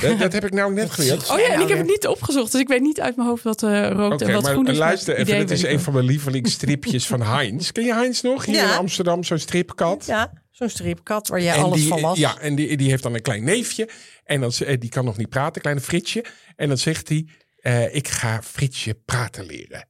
[0.00, 1.30] dat, dat heb ik nou net geleerd.
[1.30, 3.42] Oh ja, en ik heb het niet opgezocht, dus ik weet niet uit mijn hoofd
[3.42, 4.70] wat eh rood en wat maar groen is.
[4.78, 5.40] maar luister het even.
[5.40, 7.70] Dit is een van mijn lievelingsstripjes van Heinz.
[7.70, 8.44] Ken je Heinz nog?
[8.44, 8.70] Hier Ja.
[8.72, 10.04] in Amsterdam, zo'n stripkat.
[10.06, 12.18] Ja, zo'n stripkat waar En alles die, van las.
[12.18, 13.88] Ja, en die, die heeft dan een klein neefje.
[14.24, 16.24] En dan, eh, die kan nog niet praten, kleine Fritsje.
[16.56, 17.26] En dan zegt hij,
[17.62, 19.80] eh, ik ga Fritsje praten leren.
[19.80, 19.88] En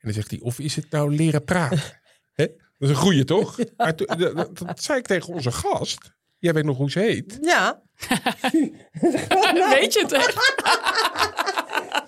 [0.00, 1.80] dan zegt hij, of is het nou leren praten?
[2.38, 2.46] Hè?
[2.46, 3.58] Dat is een goeie, toch?
[3.76, 6.16] Maar dat, dat- dat zei ik tegen onze gast.
[6.38, 7.38] Jij weet nog hoe ze heet.
[7.40, 7.82] Ja.
[9.70, 10.34] Weet je het echt?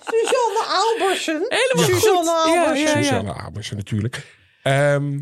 [0.05, 1.45] Suzanne Albersen.
[1.47, 2.53] Helemaal Suzanne goed.
[2.53, 2.87] Ja, Albersen.
[2.87, 3.03] ja, ja.
[3.03, 4.25] Suzanne Abersen natuurlijk.
[4.63, 5.19] Ehm,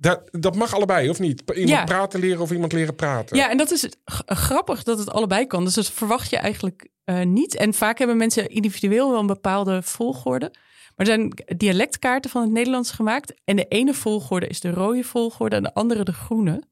[0.00, 1.42] dat, dat mag allebei, of niet?
[1.50, 1.84] Iemand Ja.
[1.84, 3.36] praten leren of iemand leren praten.
[3.36, 3.88] Ja, en dat is
[4.26, 5.64] grappig dat het allebei kan.
[5.64, 7.54] Dus dat verwacht je eigenlijk eh, niet.
[7.56, 10.50] En vaak hebben mensen individueel wel een bepaalde volgorde.
[10.96, 13.34] Maar er zijn dialectkaarten van het Nederlands gemaakt.
[13.44, 16.62] En de ene volgorde is de rode volgorde en de andere de groene.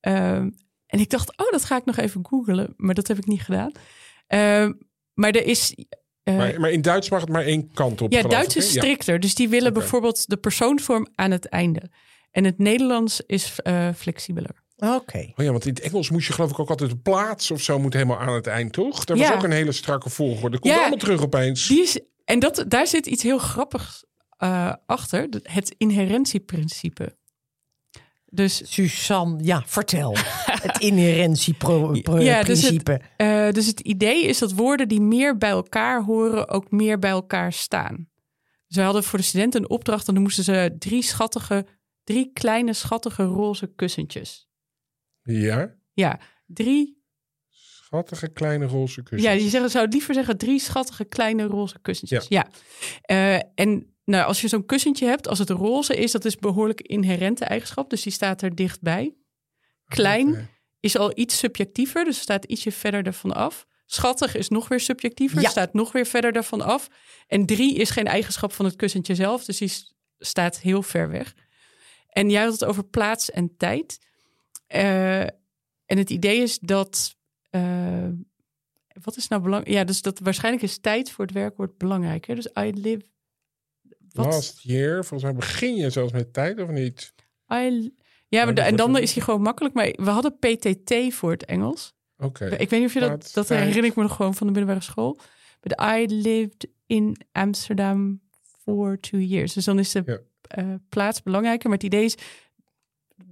[0.00, 0.50] Ehm,
[0.86, 2.74] en ik dacht, oh, dat ga ik nog even googlen.
[2.76, 3.72] Maar dat heb ik niet gedaan.
[4.26, 4.72] Ehm,
[5.14, 5.74] maar er is...
[6.22, 8.12] eh, Maar, maar in Duits mag het maar één kant op.
[8.12, 8.72] ja, Duits is?
[8.72, 8.80] Ja.
[8.80, 9.20] strikter.
[9.20, 11.82] Dus die willen bijvoorbeeld de persoonsvorm aan het einde.
[12.36, 14.64] En het Nederlands is eh, flexibeler.
[14.76, 15.18] Oké.
[15.36, 17.60] Oh ja, want in het Engels moest je geloof ik ook altijd de plaats of
[17.60, 19.04] zo moet helemaal aan het eind, toch?
[19.04, 20.50] Daar was ook een hele strakke volgorde.
[20.50, 20.80] Dat komt Ja.
[20.80, 21.66] allemaal terug opeens.
[21.68, 24.04] Die is, en dat, daar zit iets heel grappigs
[24.36, 25.26] eh, achter.
[25.42, 27.16] Het inherentieprincipe.
[28.26, 30.16] Dus, Suzanne, ja, vertel.
[30.66, 32.20] het inherentieprincipe.
[32.22, 36.48] Ja, dus het- eh, dus het idee is dat woorden die meer bij elkaar horen...
[36.48, 38.08] ook meer bij elkaar staan.
[38.68, 40.08] Ze hadden voor de studenten een opdracht...
[40.08, 41.66] en dan moesten ze drie schattige...
[42.06, 44.48] drie kleine schattige roze kussentjes.
[45.22, 47.02] Ja, Ja, drie
[47.50, 49.30] schattige kleine roze kussen.
[49.30, 52.26] Ja, je zeggen, zou liever zeggen drie schattige kleine roze kussentjes.
[52.28, 52.46] Ja.
[53.02, 56.80] Eh, en nou, als je zo'n kussentje hebt, als het roze is, dat is behoorlijk
[56.80, 57.90] inherente eigenschap.
[57.90, 59.14] Dus die staat er dichtbij.
[59.86, 60.48] Klein
[60.80, 63.66] is al iets subjectiever, dus staat ietsje verder ervan af.
[63.86, 65.48] Schattig is nog weer subjectiever, Ja.
[65.48, 66.88] staat nog weer verder ervan af.
[67.26, 69.72] En drie is geen eigenschap van het kussentje zelf, dus die
[70.18, 71.34] staat heel ver weg.
[72.16, 73.98] En jij had het over plaats en tijd.
[74.66, 75.20] Eh,
[75.86, 77.16] en het idee is dat.
[77.50, 78.08] eh,
[79.02, 79.74] wat is nou belangrijk?
[79.76, 82.26] Ja, dus dat waarschijnlijk is tijd voor het werkwoord belangrijk.
[82.26, 82.34] Hè?
[82.34, 83.04] Dus I live.
[84.12, 84.26] Wat?
[84.26, 87.14] Last year, volgens mij begin je zelfs met tijd of niet?
[87.52, 87.92] I,
[88.28, 89.74] ja, maar de- en dan is hij gewoon makkelijk.
[89.74, 91.94] Maar we hadden PTT voor het Engels.
[92.18, 92.44] Oké.
[92.46, 93.30] Ik weet niet of je dat.
[93.34, 95.18] Dat herinner ik me nog gewoon van de middelbare school.
[95.60, 98.20] But I lived in Amsterdam
[98.62, 99.52] for two years.
[99.52, 100.18] Dus dan is de Ja.
[100.48, 101.68] Eh, plaats belangrijker.
[101.68, 102.14] Maar het idee is.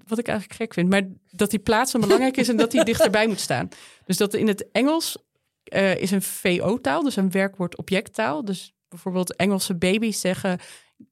[0.07, 0.89] Wat ik eigenlijk gek vind.
[0.89, 3.69] Maar dat die plaats dan belangrijk is en dat die dichterbij moet staan.
[4.05, 5.17] Dus dat in het Engels
[5.65, 8.45] eh, is een VO-taal, dus een werkwoord-objecttaal.
[8.45, 10.59] Dus bijvoorbeeld Engelse baby's zeggen: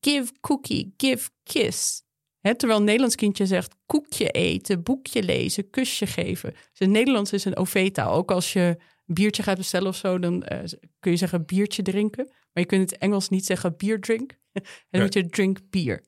[0.01, 2.03] give cookie, give kiss.
[2.41, 6.51] Terwijl een Nederlands kindje zegt koekje eten, boekje lezen, kusje geven.
[6.51, 8.13] Dus het Nederlands is een OV-taal.
[8.13, 10.59] Ook als je een biertje gaat bestellen of zo, dan eh,
[11.01, 12.25] kun je zeggen biertje drinken.
[12.27, 14.39] Maar je kunt in het Engels niet zeggen beer drink.
[14.61, 16.05] en dan moet je drink bier.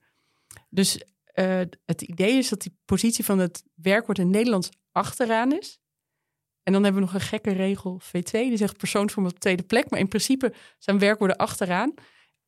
[0.70, 5.52] Dus eh, het idee is dat die positie van het werkwoord in het Nederlands achteraan
[5.52, 5.78] is.
[6.62, 9.90] En dan hebben we nog een gekke regel V2, die zegt persoonsvorm op tweede plek.
[9.90, 11.94] Maar in principe zijn werkwoorden achteraan.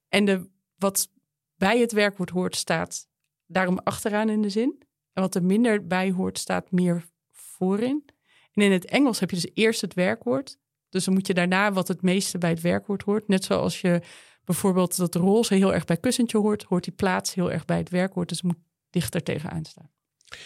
[0.09, 1.09] En de, wat
[1.55, 3.09] bij het werkwoord hoort, staat
[3.47, 4.83] daarom achteraan in de zin.
[5.13, 8.05] En wat er minder bij hoort, staat meer voorin.
[8.53, 10.59] En in het Engels heb je dus eerst het werkwoord.
[10.89, 13.29] Dus dan moet je daarna wat het meeste bij het werkwoord hoort.
[13.29, 14.01] Net zoals je
[14.47, 17.91] bijvoorbeeld dat roze heel erg bij kussentje hoort, hoort die plaats heel erg bij het
[17.91, 18.29] werkwoord.
[18.29, 19.91] Dus het moet dichter tegenaan staan.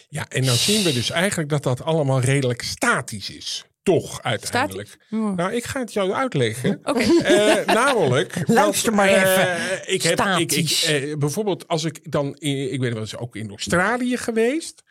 [0.08, 3.64] Ja, en dan zien we dus eigenlijk dat dat allemaal redelijk statisch is.
[3.82, 4.88] Toch, uiteindelijk.
[4.88, 5.06] Statisch?
[5.20, 5.34] Ja.
[5.34, 6.80] Nou, ik ga het jou uitleggen.
[6.82, 7.00] Oké.
[7.22, 8.42] Eh, namelijk.
[8.48, 9.94] Luister maar eh, even.
[9.94, 10.84] ik heb, ik, ik, Statisch.
[10.84, 12.36] eh, bijvoorbeeld, als ik dan.
[12.38, 14.82] Ik ben wel eens ook in Australië geweest.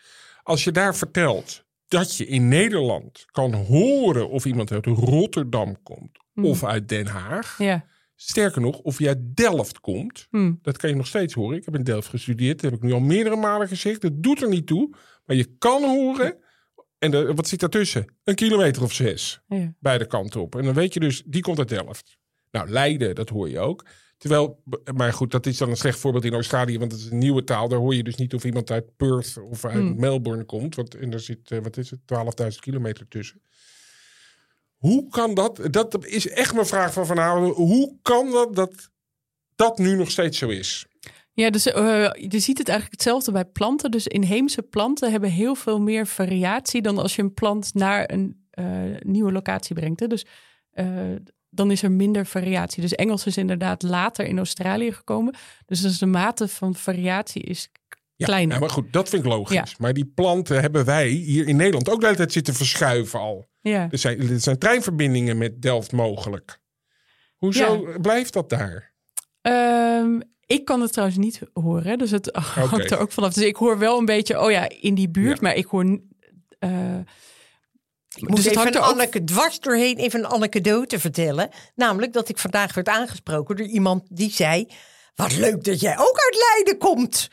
[0.43, 6.19] Als je daar vertelt dat je in Nederland kan horen of iemand uit Rotterdam komt
[6.35, 7.55] of uit Den Haag.
[7.57, 7.85] Ja.
[8.21, 10.27] Sterker nog, of je uit Delft komt.
[10.29, 10.53] Hm.
[10.61, 11.57] Dat kan je nog steeds horen.
[11.57, 12.61] Ik heb in Delft gestudeerd.
[12.61, 14.01] Dat heb ik nu al meerdere malen gezegd.
[14.01, 14.95] Dat doet er niet toe.
[15.25, 16.37] Maar je kan horen.
[16.97, 18.13] En de, wat zit daartussen?
[18.23, 19.41] Een kilometer of zes.
[19.47, 19.73] Ja.
[19.79, 20.55] Beide kanten op.
[20.55, 22.17] En dan weet je dus, die komt uit Delft.
[22.51, 23.85] Nou, Leiden, dat hoor je ook.
[24.17, 26.79] Terwijl, maar goed, dat is dan een slecht voorbeeld in Australië.
[26.79, 27.67] Want het is een nieuwe taal.
[27.67, 29.99] Daar hoor je dus niet of iemand uit Perth of uit Hmm.
[29.99, 30.75] Melbourne komt.
[30.75, 33.41] Want en er zit, eh, wat is het, 12.000 kilometer tussen.
[34.79, 35.59] Hoe kan dat?
[35.71, 37.55] Dat is echt mijn vraag van vanavond.
[37.55, 38.89] Hoe kan dat dat
[39.55, 40.85] dat nu nog steeds zo is?
[41.33, 43.91] Ja, dus eh, je ziet het eigenlijk hetzelfde bij planten.
[43.91, 48.47] Dus inheemse planten hebben heel veel meer variatie dan als je een plant naar een
[48.49, 48.65] eh,
[48.99, 50.09] nieuwe locatie brengt.
[50.09, 50.25] Dus
[50.71, 50.87] eh,
[51.49, 52.81] dan is er minder variatie.
[52.81, 55.35] Dus Engels is inderdaad later in Australië gekomen.
[55.65, 57.69] Dus, dus de mate van variatie is
[58.19, 58.53] Ja, kleiner.
[58.53, 59.55] ja, maar goed, dat vind ik logisch.
[59.55, 59.65] Ja.
[59.77, 63.47] Maar die planten hebben wij hier in Nederland ook de hele tijd zitten verschuiven al.
[63.61, 63.87] Ja.
[63.91, 66.59] Er zijn, er zijn treinverbindingen met Delft mogelijk.
[67.37, 68.93] Hoezo blijft dat daar?
[69.41, 73.33] Ehm, ik kan het trouwens niet horen, dus het hangt er ook vanaf.
[73.33, 75.41] Dus ik hoor wel een beetje, oh ja, in die buurt, Ja.
[75.41, 75.99] maar ik hoor.
[76.59, 76.97] eh,
[78.15, 81.49] Ik moet dus het even hangt een er Anneke dwars doorheen even een anekdote vertellen.
[81.75, 84.67] Namelijk dat ik vandaag werd aangesproken door iemand die zei...
[85.15, 87.27] Wat leuk dat jij ook uit Leiden komt.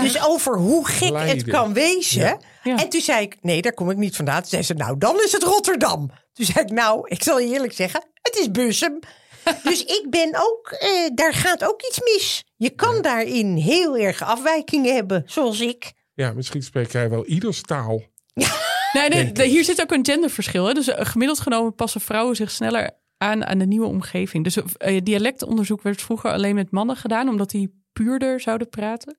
[0.00, 2.22] Dus over hoe gek het kan wezen.
[2.22, 2.38] Ja.
[2.62, 2.76] Ja.
[2.76, 4.40] En toen zei ik, nee, daar kom ik niet vandaan.
[4.40, 6.10] Toen zei ze, nou, dan is het Rotterdam.
[6.32, 8.98] Toen zei ik, nou, ik zal je eerlijk zeggen, het is Bussum.
[9.64, 12.44] dus ik ben ook, eh, daar gaat ook iets mis.
[12.56, 15.92] Je kan daarin heel erg afwijkingen hebben, zoals ik.
[16.14, 18.02] Ja, misschien spreek jij wel ieders taal.
[18.92, 20.66] Nee, hier zit ook een genderverschil.
[20.66, 20.72] Hè?
[20.72, 24.44] Dus eh, gemiddeld genomen passen vrouwen zich sneller aan aan de nieuwe omgeving.
[24.44, 29.16] Dus eh, dialectonderzoek werd vroeger alleen met mannen gedaan, omdat die puurder zouden praten.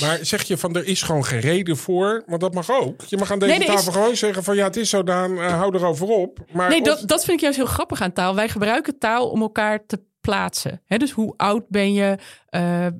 [0.00, 3.02] Maar zeg je van er is gewoon geen reden voor, want dat mag ook.
[3.04, 5.38] Je mag aan deze Nee, is- tafel gewoon zeggen van ja, het is zo Daan,
[5.38, 6.38] eh, hou erover op.
[6.52, 8.34] Maar Nee, of- dat, dat vind ik juist heel grappig aan taal.
[8.34, 10.82] Wij gebruiken taal om elkaar te plaatsen.
[10.84, 12.16] Hè, dus hoe oud ben je?
[12.48, 12.92] Eh, eh,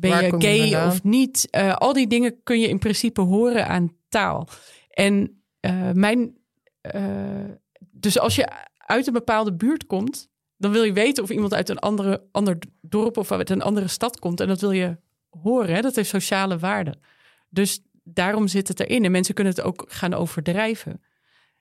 [0.00, 1.48] ben Waar je gay of niet?
[1.50, 4.48] Eh, al die dingen kun je in principe horen aan taal.
[4.90, 6.36] En eh, mijn.
[6.80, 7.02] eh,
[7.90, 11.68] dus als je uit een bepaalde buurt komt, dan wil je weten of iemand uit
[11.68, 14.40] een andere, ander dorp of uit een andere stad komt.
[14.40, 14.96] En dat wil je
[15.42, 15.74] horen.
[15.74, 15.80] Hè?
[15.80, 16.94] Dat heeft sociale waarde.
[17.50, 19.04] Dus daarom zit het erin.
[19.04, 21.02] En mensen kunnen het ook gaan overdrijven.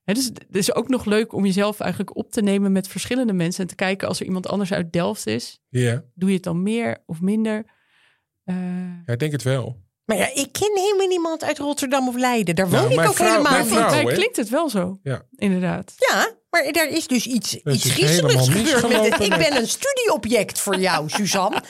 [0.03, 3.33] Hè, dus het is ook nog leuk om jezelf eigenlijk op te nemen met verschillende
[3.33, 3.61] mensen.
[3.61, 5.59] En te kijken als er iemand anders uit Delft is.
[5.69, 7.65] Ja, Doe je het dan meer of minder?
[8.43, 8.55] Eh,
[9.05, 9.81] ja, ik denk het wel.
[10.05, 12.55] Maar ja, ik ken helemaal niemand uit Rotterdam of Leiden.
[12.55, 13.67] Daar woon Nou, ik mijn ook vrouw- helemaal niet.
[13.73, 14.13] vrouw- maar hè?
[14.13, 15.25] klinkt het wel zo, Ja.
[15.35, 15.93] inderdaad.
[15.97, 18.47] Ja, maar daar is dus iets, Dat iets is griezeligs gebeurd.
[18.47, 18.81] Met het.
[18.83, 21.61] misgelopen Ik ben een studieobject voor jou, Suzanne.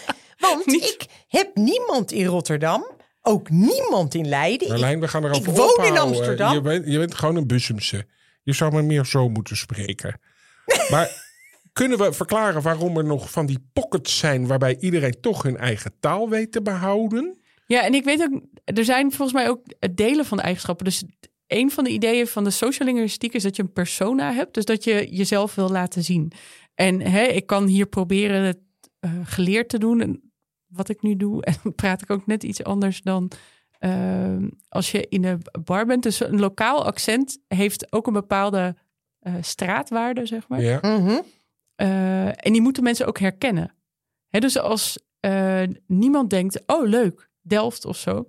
[0.50, 2.92] Want Niet- ik heb niemand in Rotterdam.
[3.22, 4.68] Ook niemand in Leiden.
[4.68, 5.98] Marlijn, we gaan erover ik woon in.
[5.98, 6.54] Amsterdam.
[6.54, 8.06] Je bent, je bent gewoon een Bussumse.
[8.44, 10.20] Je zou maar meer zo moeten spreken.
[10.92, 11.24] maar
[11.74, 14.48] kunnen we verklaren waarom er nog van die pockets zijn...
[14.48, 17.38] waarbij iedereen toch hun eigen taal weet te behouden?
[17.66, 19.62] Ja, en ik weet ook, er zijn volgens mij ook
[19.96, 20.86] delen van de eigenschappen.
[20.86, 21.04] Dus
[21.48, 24.54] een van de ideeën van de sociolinguïstiek is dat je een persona hebt.
[24.54, 26.32] Dus dat je jezelf wil laten zien.
[26.76, 28.60] En hè, ik kan hier proberen het
[29.00, 30.23] eh, geleerd te doen.
[30.74, 31.44] Wat ik nu doe.
[31.46, 33.32] En dan praat ik ook net iets anders dan
[33.80, 34.38] eh,
[34.70, 36.04] als je in een bar bent.
[36.04, 38.76] Dus een lokaal accent heeft ook een bepaalde
[39.20, 40.62] eh, straatwaarde, zeg maar.
[40.62, 40.80] Ja.
[40.82, 41.20] Mhm.
[41.76, 43.76] Eh, en die moeten mensen ook herkennen.
[44.28, 48.26] Hè, dus als eh, niemand denkt, oh leuk, Delft of zo.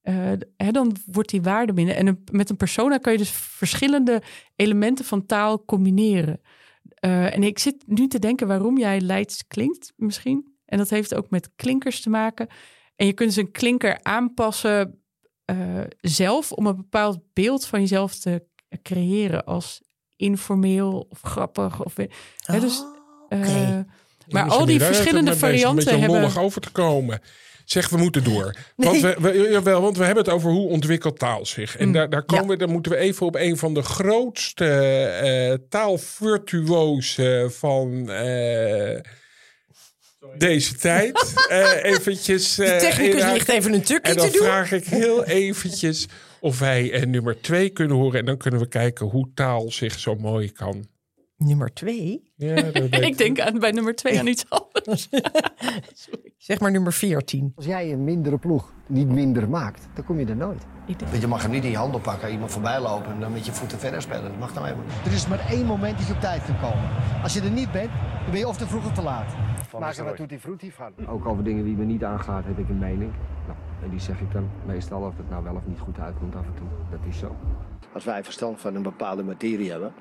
[0.00, 1.96] eh, hè, dan wordt die waarde binnen.
[1.96, 4.22] En een- met een persona kan je dus verschillende
[4.56, 6.40] elementen van taal combineren.
[6.94, 10.51] Eh, en ik zit nu te denken waarom jij Leids klinkt misschien.
[10.72, 12.48] En dat heeft ook met klinkers te maken.
[12.96, 15.02] En je kunt dus een klinker aanpassen
[15.44, 15.56] eh,
[16.00, 18.42] zelf om een bepaald beeld van jezelf te
[18.82, 19.82] creëren als
[20.16, 21.84] informeel of grappig.
[21.84, 21.94] Of,
[22.36, 22.96] hè, dus, Oh,
[23.28, 23.86] eh, oké.
[24.28, 26.20] maar al die daar verschillende bezig, varianten beetje hebben...
[26.20, 27.20] mollig over te komen.
[27.64, 28.56] Zeg, we moeten door.
[28.76, 31.76] Want, we, we, jawel, want we hebben het over hoe ontwikkelt taal zich.
[31.76, 34.66] En Mm, daar, daar, komen we, dan moeten we even op een van de grootste
[35.22, 39.00] eh taalvirtuozen van eh,
[40.38, 41.34] deze tijd.
[41.48, 44.46] eh eventjes, De eh, technicus ligt even een tukje En dan te doen.
[44.46, 46.08] vraag ik heel eventjes
[46.40, 48.18] of wij eh, nummer twee kunnen horen.
[48.20, 50.86] En dan kunnen we kijken hoe taal zich zo mooi kan.
[51.36, 52.32] Nummer twee.
[52.36, 52.54] Ja,
[53.08, 55.08] Ik denk aan, bij nummer twee aan iets anders.
[56.38, 57.52] Zeg maar nummer 14.
[57.56, 60.62] Als jij een mindere ploeg niet minder maakt, dan kom je er nooit.
[61.20, 63.52] Je mag hem niet in je handen pakken, iemand voorbij lopen en dan met je
[63.52, 64.22] voeten verder spelen.
[64.22, 65.06] Dat mag dan helemaal niet.
[65.06, 66.90] Er is maar één moment dat je op tijd kan komen.
[67.22, 67.90] Als je er niet bent,
[68.22, 69.34] dan ben je of te vroeg of te laat.
[69.80, 70.92] Maak er wat tutti frutti van.
[71.06, 73.12] Ook over dingen die me niet aangaat heb ik een mening.
[73.46, 76.34] Nou, en die zeg ik dan meestal of het nou wel of niet goed uitkomt
[76.34, 76.66] af en toe.
[76.90, 77.36] Dat is zo.
[77.92, 79.92] Als wij verstand van een bepaalde materie hebben,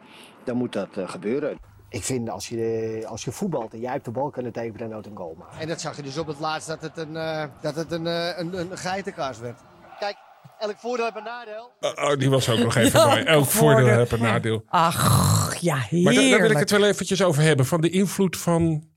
[0.44, 1.58] dan moet dat eh, gebeuren.
[1.90, 4.90] Ik vind als je, als je voetbalt en jij hebt de bal kunnen tekenen, dan
[4.90, 5.60] nooit een goal maken.
[5.60, 8.06] En dat zag je dus op het laatst dat het een, uh, dat het een,
[8.06, 9.60] uh, een, een geitenkaas werd.
[10.00, 10.16] Kijk,
[10.60, 11.72] elk voordeel heeft een nadeel.
[11.80, 13.24] Oh, oh, die was ook nog even Ja, mooi.
[13.24, 13.98] Elk voordeel voordeel.
[13.98, 14.64] heeft een nadeel.
[14.68, 16.04] Ach, ja, heerlijk.
[16.04, 17.66] Maar daar, daar wil ik het wel eventjes over hebben.
[17.66, 18.90] Van de invloed van...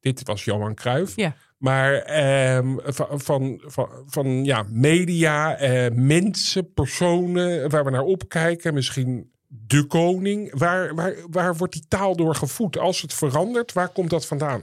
[0.00, 1.16] Dit was Johan Cruijff.
[1.16, 1.34] Ja.
[1.58, 8.74] Maar ehm, van, van, van, van ja, media, eh, mensen, personen waar we naar opkijken.
[8.74, 10.58] Misschien de koning.
[10.58, 12.78] Waar, waar, waar wordt die taal door gevoed?
[12.78, 14.62] Als het verandert, waar komt dat vandaan?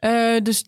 [0.00, 0.64] Uh, dus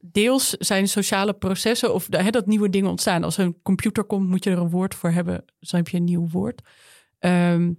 [0.00, 3.24] deels zijn sociale processen of hè, dat nieuwe dingen ontstaan.
[3.24, 5.44] Als een computer komt, moet je er een woord voor hebben.
[5.58, 6.62] Dan heb je een nieuw woord.
[7.20, 7.78] Um,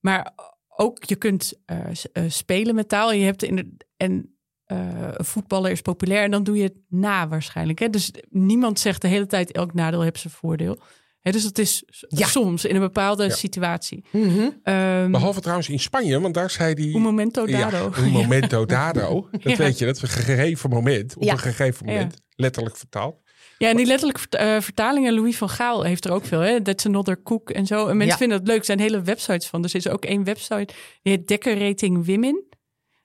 [0.00, 0.32] maar
[0.68, 3.12] ook je kunt uh, spelen met taal.
[3.12, 4.36] Je hebt in de, en
[4.72, 7.78] een voetballer is populair en dan doe je het na waarschijnlijk.
[7.78, 7.90] Hè?
[7.90, 10.78] Dus niemand zegt de hele tijd elk nadeel heeft zijn voordeel.
[11.20, 12.26] Hè, dus dat is ja.
[12.26, 13.30] soms in een bepaalde ja.
[13.30, 14.04] situatie.
[14.10, 14.74] Mm -hmm.
[14.74, 16.94] um, Behalve trouwens in Spanje, want daar zei die...
[16.94, 17.90] Un momento dado.
[17.96, 19.28] Ja, un momento dado.
[19.42, 21.16] Dat weet je, dat een gegeven moment.
[21.16, 23.20] Op een gegeven moment, letterlijk vertaald.
[23.58, 26.40] Ja, en die letterlijke uh, vertalingen, Louis van Gaal heeft er ook veel.
[26.40, 26.62] Hè?
[26.62, 27.86] That's another cook en zo.
[27.86, 28.58] En mensen vinden het leuk.
[28.58, 29.62] Er zijn hele websites van.
[29.62, 32.44] Dus er is ook één website, die heet Decorating Women.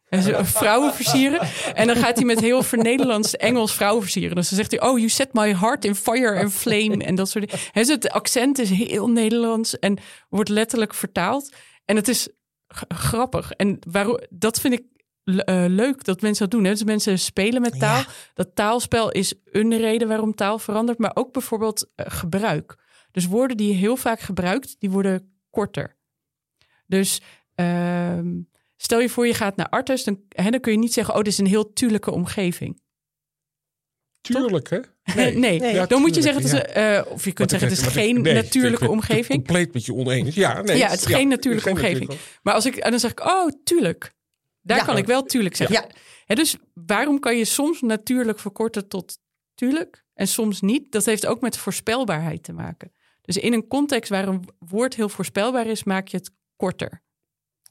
[0.09, 1.47] En vrouwen versieren.
[1.73, 4.35] En dan gaat hij met heel vernederlands Engels vrouwen versieren.
[4.35, 7.03] Dus dan zegt hij, oh, you set my heart in fire and flame.
[7.03, 7.65] En dat soort dingen.
[7.73, 9.97] Dus het accent is heel Nederlands en
[10.29, 11.53] wordt letterlijk vertaald.
[11.85, 12.29] En het is
[12.87, 13.51] grappig.
[13.51, 14.83] En waarom, dat vind ik
[15.23, 16.63] uh, leuk dat mensen dat doen.
[16.63, 16.71] Hè?
[16.71, 17.97] Dus mensen spelen met taal.
[17.97, 18.05] Ja.
[18.33, 20.97] Dat taalspel is een reden waarom taal verandert.
[20.97, 22.75] Maar ook bijvoorbeeld uh, gebruik.
[23.11, 25.97] Dus woorden die je heel vaak gebruikt, die worden korter.
[26.85, 27.21] Dus...
[27.55, 28.19] Uh,
[28.77, 31.19] Stel je voor, je gaat naar Artes, dan, hè, dan kun je niet zeggen: Oh,
[31.19, 32.81] dit is een heel tuurlijke omgeving.
[34.21, 34.79] Tuurlijk, hè?
[35.39, 37.85] Nee, Ja, dan moet je zeggen dat ze, eh, of je kunt zeggen het is
[37.85, 39.27] ik- geen nee, natuurlijke ik ben omgeving.
[39.45, 40.35] Compleet met je oneens.
[40.35, 42.19] Ja, nee, ja, het is geen natuurlijke geen omgeving.
[42.43, 44.15] Maar als ik, en dan zeg ik, oh, tuurlijk.
[44.61, 44.83] Daar Ja.
[44.83, 45.75] kan ik wel tuurlijk zeggen.
[45.75, 45.87] Ja.
[46.25, 49.19] Hè, dus waarom kan je soms natuurlijk verkorten tot
[49.55, 50.91] tuurlijk en soms niet?
[50.91, 52.91] Dat heeft ook met voorspelbaarheid te maken.
[53.21, 57.01] Dus in een context waar een woord heel voorspelbaar is, maak je het korter.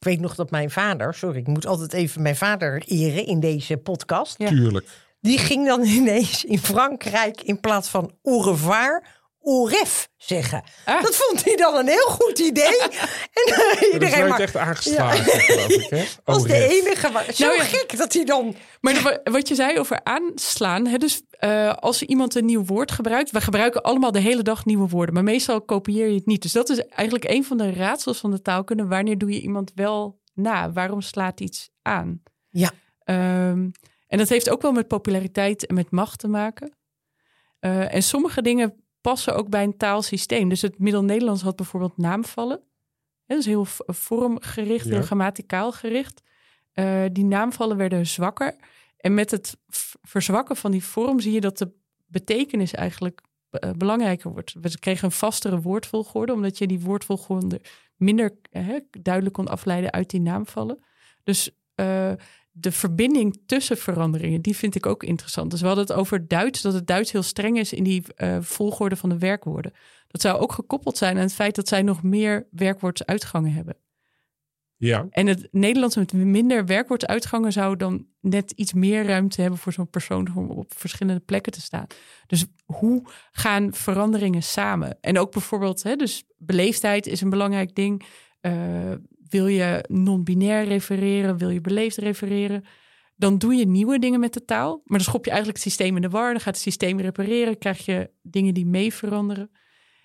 [0.06, 3.40] Ik weet nog dat mijn vader, sorry, ik moet altijd even mijn vader eren in
[3.40, 4.38] deze podcast.
[4.38, 4.48] Ja.
[4.48, 4.86] Tuurlijk.
[5.20, 9.02] Die ging dan ineens in Frankrijk in plaats van au revoir,
[9.46, 10.62] au ref zeggen.
[10.84, 11.02] Ah.
[11.02, 12.80] Dat vond hij dan een heel goed idee.
[13.40, 15.90] en uh, Dat is iedereen nooit maar, echt aangeslagen, geloof ik.
[15.90, 16.04] Hè?
[16.24, 17.10] was de enige.
[17.10, 17.64] Maar, zo Nou ja.
[17.64, 18.56] gek dat hij dan...
[18.80, 20.86] Maar wat je zei over aanslaan.
[20.86, 23.30] Hè, dus eh, als iemand een nieuw woord gebruikt.
[23.30, 25.14] We gebruiken allemaal de hele dag nieuwe woorden.
[25.14, 26.42] Maar meestal kopieer je het niet.
[26.42, 28.86] Dus dat is eigenlijk een van de raadsels van de taalkunde.
[28.86, 30.72] Wanneer doe je iemand wel na?
[30.72, 32.22] Waarom slaat iets aan?
[32.50, 32.70] Ja.
[33.04, 33.68] Ehm,
[34.06, 36.76] en dat heeft ook wel met populariteit en met macht te maken.
[37.58, 40.48] Eh, en sommige dingen passen ook bij een taalsysteem.
[40.48, 42.60] Dus het Middel-Nederlands had bijvoorbeeld naamvallen.
[43.26, 44.90] Dat is heel vormgericht, Ja.
[44.90, 46.22] heel grammaticaal gericht.
[46.72, 48.56] Eh, die naamvallen werden zwakker.
[48.96, 49.56] En met het
[50.02, 51.72] verzwakken van die vorm zie je dat de
[52.06, 54.54] betekenis eigenlijk eh, belangrijker wordt.
[54.60, 57.60] We kregen een vastere woordvolgorde, omdat je die woordvolgorde
[57.96, 58.36] minder
[58.90, 60.78] duidelijk kon afleiden uit die naamvallen.
[61.24, 62.12] Dus eh,
[62.58, 65.50] de verbinding tussen veranderingen, die vind ik ook interessant.
[65.50, 68.36] Dus we hadden het over Duits, dat het Duits heel streng is in die eh,
[68.40, 69.72] volgorde van de werkwoorden.
[70.08, 73.76] Dat zou ook gekoppeld zijn aan het feit dat zij nog meer werkwoordsuitgangen hebben.
[74.78, 79.72] Ja, En het Nederlands met minder werkwoordsuitgangen zou dan net iets meer ruimte hebben voor
[79.72, 81.86] zo'n persoon om op verschillende plekken te staan.
[82.26, 83.02] Dus hoe
[83.32, 84.98] gaan veranderingen samen?
[85.00, 88.04] En ook bijvoorbeeld, hè, dus beleefdheid is een belangrijk ding.
[88.40, 88.52] Eh,
[89.28, 91.38] wil je non-binair refereren?
[91.38, 92.64] Wil je beleefd refereren?
[93.16, 94.80] Dan doe je nieuwe dingen met de taal.
[94.84, 96.30] Maar dan schop je eigenlijk het systeem in de war.
[96.32, 97.58] Dan gaat het systeem repareren.
[97.58, 99.50] Krijg je dingen die mee veranderen.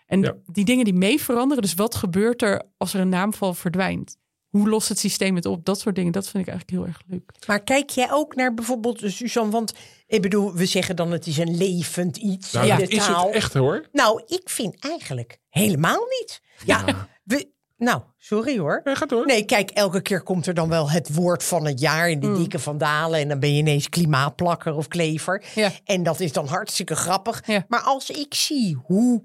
[0.05, 0.35] En Ja.
[0.45, 1.61] die dingen die mee veranderen.
[1.63, 4.17] Dus wat gebeurt er als er een naamval verdwijnt?
[4.49, 5.65] Hoe lost het systeem het op?
[5.65, 6.11] Dat soort dingen.
[6.11, 7.31] Dat vind ik eigenlijk heel erg leuk.
[7.47, 9.73] Maar kijk jij ook naar bijvoorbeeld, Suzanne, want
[10.07, 13.05] ik bedoel, we zeggen dan het is een levend iets nou, in dat de is
[13.05, 13.25] taal.
[13.25, 13.87] het echt hoor.
[13.91, 16.41] Nou, ik vind eigenlijk helemaal niet.
[16.65, 17.49] Ja, we,
[17.81, 18.81] nou, sorry hoor.
[18.83, 19.25] Ja, gaat door.
[19.25, 22.33] Nee, kijk, elke keer komt er dan wel het woord van het jaar in die
[22.33, 23.19] dikke vandalen.
[23.19, 25.43] En dan ben je ineens klimaatplakker of klever.
[25.55, 25.71] Ja.
[25.83, 27.47] En dat is dan hartstikke grappig.
[27.47, 27.65] Ja.
[27.67, 29.23] Maar als ik zie hoe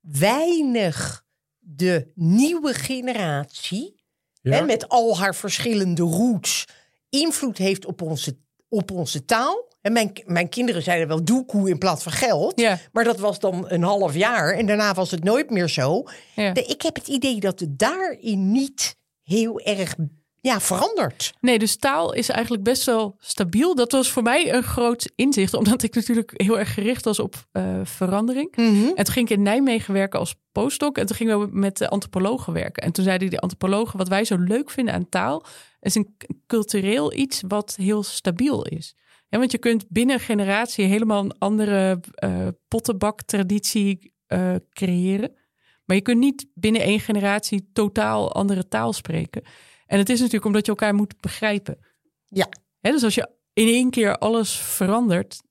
[0.00, 1.24] weinig
[1.58, 3.96] de nieuwe generatie,
[4.40, 4.52] Ja.
[4.52, 6.64] hè, met al haar verschillende roots,
[7.08, 8.38] invloed heeft op onze,
[8.68, 9.68] op onze taal.
[9.80, 12.60] En mijn, mijn kinderen zeiden wel doekoe in plaats van geld.
[12.60, 12.78] Ja.
[12.92, 14.52] Maar dat was dan een half jaar.
[14.52, 16.04] En daarna was het nooit meer zo.
[16.34, 16.52] Ja.
[16.52, 19.94] De- ik heb het idee dat het daarin niet heel erg
[20.40, 21.32] ja, verandert.
[21.40, 23.74] Nee, dus taal is eigenlijk best wel stabiel.
[23.74, 27.46] Dat was voor mij een groot inzicht, omdat ik natuurlijk heel erg gericht was op
[27.52, 28.56] eh, verandering.
[28.56, 31.88] En toen ging ik in Nijmegen werken als postdoc en toen gingen we met de
[31.88, 32.82] antropologen werken.
[32.82, 35.44] En toen zeiden die antropologen, wat wij zo leuk vinden aan taal,
[35.80, 36.16] is een
[36.46, 38.94] cultureel iets wat heel stabiel is.
[39.28, 45.36] Ja, want je kunt binnen een generatie helemaal een andere eh pottenbaktraditie eh, creëren.
[45.84, 49.42] Maar je kunt niet binnen één generatie totaal andere taal spreken.
[49.86, 51.78] En het is natuurlijk omdat je elkaar moet begrijpen.
[52.26, 52.48] Ja.
[52.80, 55.42] Dus als je in één keer alles verandert,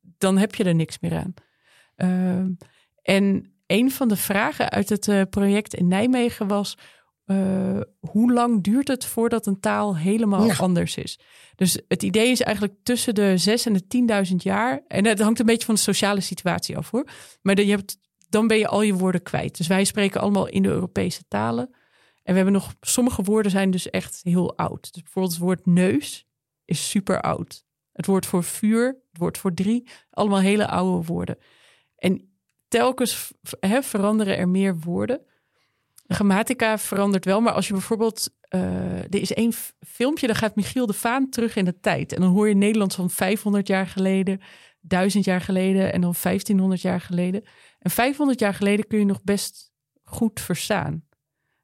[0.00, 1.34] dan heb je er niks meer aan.
[1.96, 2.52] Ehm,
[3.02, 6.76] en een van de vragen uit het eh, project in Nijmegen was:
[7.28, 10.58] eh, hoe lang duurt het voordat een taal helemaal Nou.
[10.58, 11.18] anders is?
[11.54, 13.86] Dus het idee is eigenlijk tussen de 6 en de
[14.30, 14.80] 10.000 jaar.
[14.86, 17.06] En het hangt een beetje van de sociale situatie af hoor.
[17.42, 17.98] Maar de- je hebt,
[18.28, 19.56] dan ben je al je woorden kwijt.
[19.56, 21.64] Dus wij spreken allemaal in de Europese talen.
[22.22, 24.92] En we hebben nog, sommige woorden zijn dus echt heel oud.
[24.92, 26.26] Dus bijvoorbeeld het woord neus
[26.64, 27.64] is super oud.
[27.92, 31.38] Het woord voor vuur, het woord voor drie, allemaal hele oude woorden.
[31.96, 32.32] En
[32.68, 33.32] telkens
[33.80, 35.20] veranderen er meer woorden.
[36.08, 38.30] De grammatica verandert wel, maar als je bijvoorbeeld...
[38.40, 39.52] eh, er is één
[39.86, 42.12] filmpje, dan gaat Michiel de Vaan terug in de tijd.
[42.12, 44.40] En dan hoor je Nederlands van 500 jaar geleden,
[44.80, 47.42] 1000 jaar geleden en dan 1500 jaar geleden.
[47.78, 50.92] En 500 jaar geleden kun je nog best goed verstaan.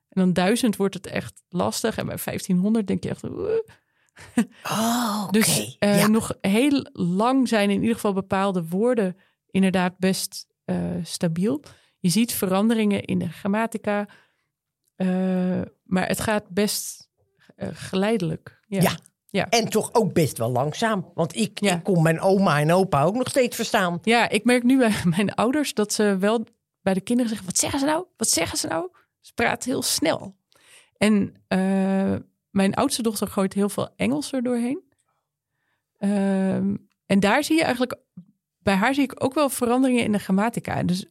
[0.08, 1.96] En dan 1000 wordt het echt lastig.
[1.96, 3.24] En bij 1500 denk je echt...
[3.24, 5.28] Oh.
[5.30, 6.06] Dus eh, ja.
[6.06, 9.16] nog heel lang zijn in ieder geval bepaalde woorden
[9.50, 11.62] inderdaad best eh, stabiel.
[11.98, 14.08] Je ziet veranderingen in de grammatica,
[14.96, 17.08] eh, maar het gaat best
[17.56, 18.60] eh, geleidelijk.
[18.66, 18.80] Ja.
[18.80, 18.96] Ja.
[19.30, 19.48] Ja.
[19.48, 21.10] En toch ook best wel langzaam.
[21.14, 21.74] Want ik, Ja.
[21.74, 23.98] ik kon mijn oma en opa ook nog steeds verstaan.
[24.02, 26.44] Ja, ik merk nu bij mijn ouders dat ze wel
[26.82, 28.06] bij de kinderen zeggen: wat zeggen ze nou?
[28.16, 28.90] Wat zeggen ze nou?
[29.20, 30.36] Ze praten heel snel.
[30.96, 32.14] En eh,
[32.50, 34.82] mijn oudste dochter gooit heel veel Engels er doorheen.
[35.98, 36.76] Ehm,
[37.06, 37.96] en daar zie je eigenlijk
[38.58, 40.82] bij haar zie ik ook wel veranderingen in de grammatica.
[40.82, 41.06] Dus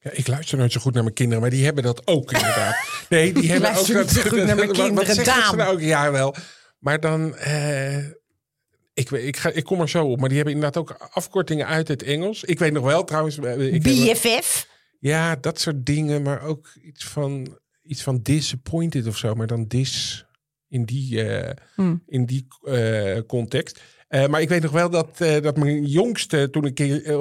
[0.00, 2.76] Ja, ik luister nooit zo goed naar mijn kinderen, maar die hebben dat ook inderdaad.
[3.08, 4.10] Nee, die hebben ook dat.
[4.10, 5.80] zo goed naar mijn wat- wat kinderen, zeggen ze nou ook?
[5.80, 6.34] Ja, wel.
[6.78, 7.36] Maar dan.
[7.36, 7.96] eh,
[8.94, 11.88] ik, ik, ga, ik kom er zo op, maar die hebben inderdaad ook afkortingen uit
[11.88, 12.44] het Engels.
[12.44, 13.38] Ik weet nog wel trouwens.
[13.38, 14.66] eh, Ik BFF.
[15.00, 19.64] ja, dat soort dingen, maar ook iets van, iets van disappointed of zo, maar dan
[19.66, 20.24] dis
[20.68, 22.02] in die, eh, Hmm.
[22.06, 23.80] in die eh, context.
[24.08, 27.12] Eh, maar ik weet nog wel dat, eh, dat mijn jongste toen een keer, eh,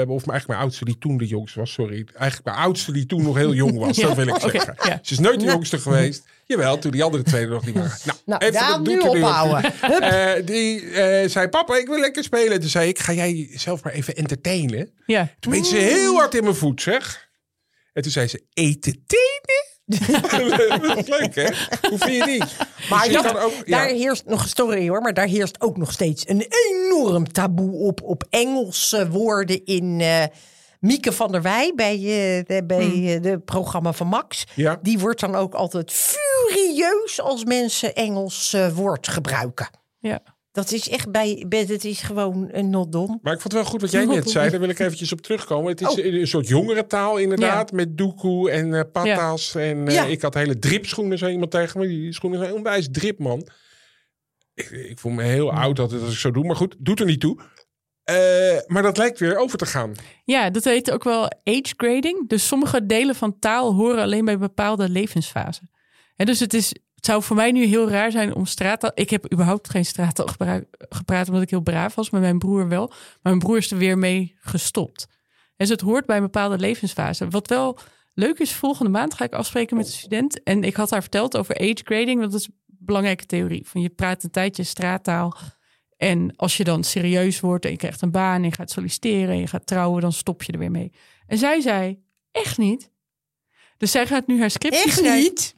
[0.00, 2.06] eh, of eigenlijk mijn oudste die toen de jongste was, sorry.
[2.14, 4.74] Eigenlijk mijn oudste die toen nog heel jong was, Ja, dat wil ik zeggen.
[4.84, 4.98] ja.
[5.02, 6.24] Ze is nooit de jongste geweest.
[6.46, 7.98] Jawel, toen die andere twee er nog niet waren.
[8.04, 9.72] Nou, Nou, even daar nu ophouden.
[10.00, 10.84] Eh, die
[11.28, 12.60] zei, papa, ik wil lekker spelen.
[12.60, 14.90] Toen zei ik, ga jij zelf maar even entertainen.
[15.06, 15.28] ja.
[15.40, 17.28] Toen ze heel hard in mijn voet, zeg.
[17.92, 19.68] En toen zei ze, eten tenen?
[20.20, 21.48] dat is leuk, hè?
[21.88, 22.38] Hoe vind je die?
[22.90, 23.78] Maar Dus je ja, kan ook, ja.
[23.78, 28.02] daar heerst nog, sorry hoor, maar daar heerst ook nog steeds een enorm taboe op,
[28.02, 30.24] op Engelse woorden in eh,
[30.80, 34.44] Mieke van der Wij bij, eh, de, bij eh, de programma van Max.
[34.54, 34.78] Ja.
[34.82, 39.68] Die wordt dan ook altijd furieus als mensen Engels woord gebruiken.
[39.98, 40.22] ja.
[40.52, 43.18] Dat is echt bij, het is gewoon een not done.
[43.22, 44.50] Maar ik vond het wel goed wat jij net zei.
[44.50, 45.70] Daar wil ik eventjes op terugkomen.
[45.70, 46.04] Het is Oh.
[46.04, 47.72] een soort jongerentaal inderdaad.
[47.72, 49.54] Met doekoe en eh patas.
[49.54, 50.04] En eh, Ja.
[50.04, 51.86] ik had hele dripschoenen, zei iemand tegen me.
[51.86, 53.48] Die schoenen zijn onwijs drip, man.
[54.54, 56.44] Ik, ik voel me heel oud altijd als ik zo doe.
[56.44, 57.40] Maar goed, doet er niet toe.
[58.04, 58.16] Eh,
[58.66, 59.92] maar dat lijkt weer over te gaan.
[60.24, 62.28] Ja, dat heet ook wel age grading.
[62.28, 65.70] Dus sommige delen van taal horen alleen bij bepaalde levensfasen.
[66.16, 68.90] En dus het, is, het zou voor mij nu heel raar zijn om straattaal...
[68.94, 70.28] Ik heb überhaupt geen straattaal
[70.78, 72.10] gepraat omdat ik heel braaf was.
[72.10, 72.86] Maar mijn broer wel.
[72.88, 75.06] Maar mijn broer is er weer mee gestopt.
[75.56, 77.28] Dus het hoort bij een bepaalde levensfase.
[77.28, 77.78] Wat wel
[78.14, 80.42] leuk is, volgende maand ga ik afspreken met een student.
[80.42, 82.20] En ik had haar verteld over age grading.
[82.20, 83.68] Dat is een belangrijke theorie.
[83.68, 85.36] Van je praat een tijdje straattaal...
[85.96, 89.28] En als je dan serieus wordt en je krijgt een baan en je gaat solliciteren
[89.28, 90.92] en je gaat trouwen, dan stop je er weer mee.
[91.26, 92.90] En zij zei, echt niet.
[93.80, 95.20] Dus zij gaat nu haar scriptie Echt schrijven.
[95.22, 95.54] niet?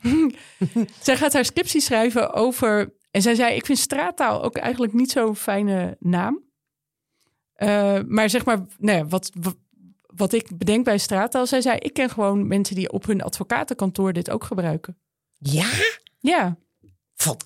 [1.07, 2.95] zij gaat haar scriptie schrijven over.
[3.11, 6.43] En zij zei: Ik vind straattaal ook eigenlijk niet zo'n fijne naam.
[7.53, 9.57] Eh, maar zeg maar, nou ja, wat, wat,
[10.07, 11.47] wat ik bedenk bij straattaal.
[11.47, 14.99] Zij zei: Ik ken gewoon mensen die op hun advocatenkantoor dit ook gebruiken.
[15.39, 15.71] Ja?
[16.19, 16.57] Ja,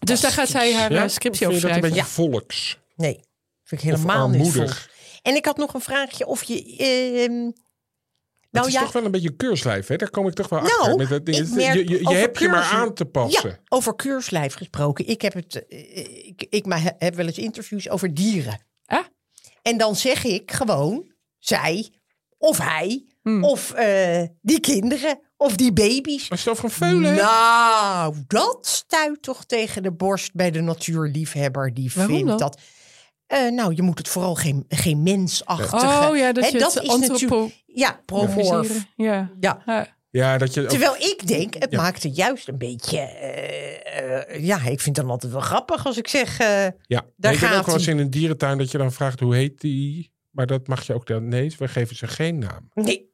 [0.05, 1.03] dus daar gaat zij haar Ja?
[1.03, 1.97] eh, scriptie over dat een schrijven.
[1.99, 2.79] beetje volks?
[2.97, 3.21] Nee,
[3.65, 4.51] vind ik helemaal niet vol.
[4.51, 4.91] armoedig?
[5.23, 6.77] En ik had nog een vraagje of je...
[6.77, 7.51] ehm,
[8.51, 9.97] het nou is ja, toch wel een beetje keurslijf, hè?
[9.97, 10.97] Daar kom ik toch wel Nou, achter.
[10.97, 11.55] Met dat ding.
[11.55, 13.51] je je, je hebt je maar aan te passen.
[13.51, 15.07] Ja, over keurslijf gesproken.
[15.09, 16.65] Ik heb, het, eh, ik, ik
[16.99, 18.65] heb wel eens interviews over dieren.
[19.63, 21.91] En dan zeg ik gewoon, zij
[22.39, 23.45] of hij Hmm.
[23.45, 26.31] of eh, die kinderen of die baby's.
[26.31, 27.15] Als je een veulen.
[27.15, 31.75] Nou, dat stuit toch tegen de borst bij de natuurliefhebber.
[31.75, 32.61] Die Waarom vindt dat...
[33.27, 36.09] Eh, nou, je moet het vooral geen, geen mensachtige...
[36.11, 37.65] Oh ja, dat Hè, je dat het is natuurlijk...
[37.67, 38.85] Ja, promorf.
[38.97, 39.31] Ja.
[39.41, 39.63] Ja.
[39.67, 39.95] Ja.
[40.11, 41.81] Ja, dat je Terwijl ik denk, het Ja.
[41.81, 42.99] maakt het juist een beetje...
[42.99, 46.39] eh, eh, ja, ik vind het dan altijd wel grappig als ik zeg...
[46.39, 49.21] eh, Ja, Daar ik gaat ook wel eens in een dierentuin dat je dan vraagt
[49.21, 50.13] hoe heet die.
[50.31, 51.29] Maar dat mag je ook dan.
[51.29, 52.71] Nee, we geven ze geen naam.
[52.75, 53.11] nee,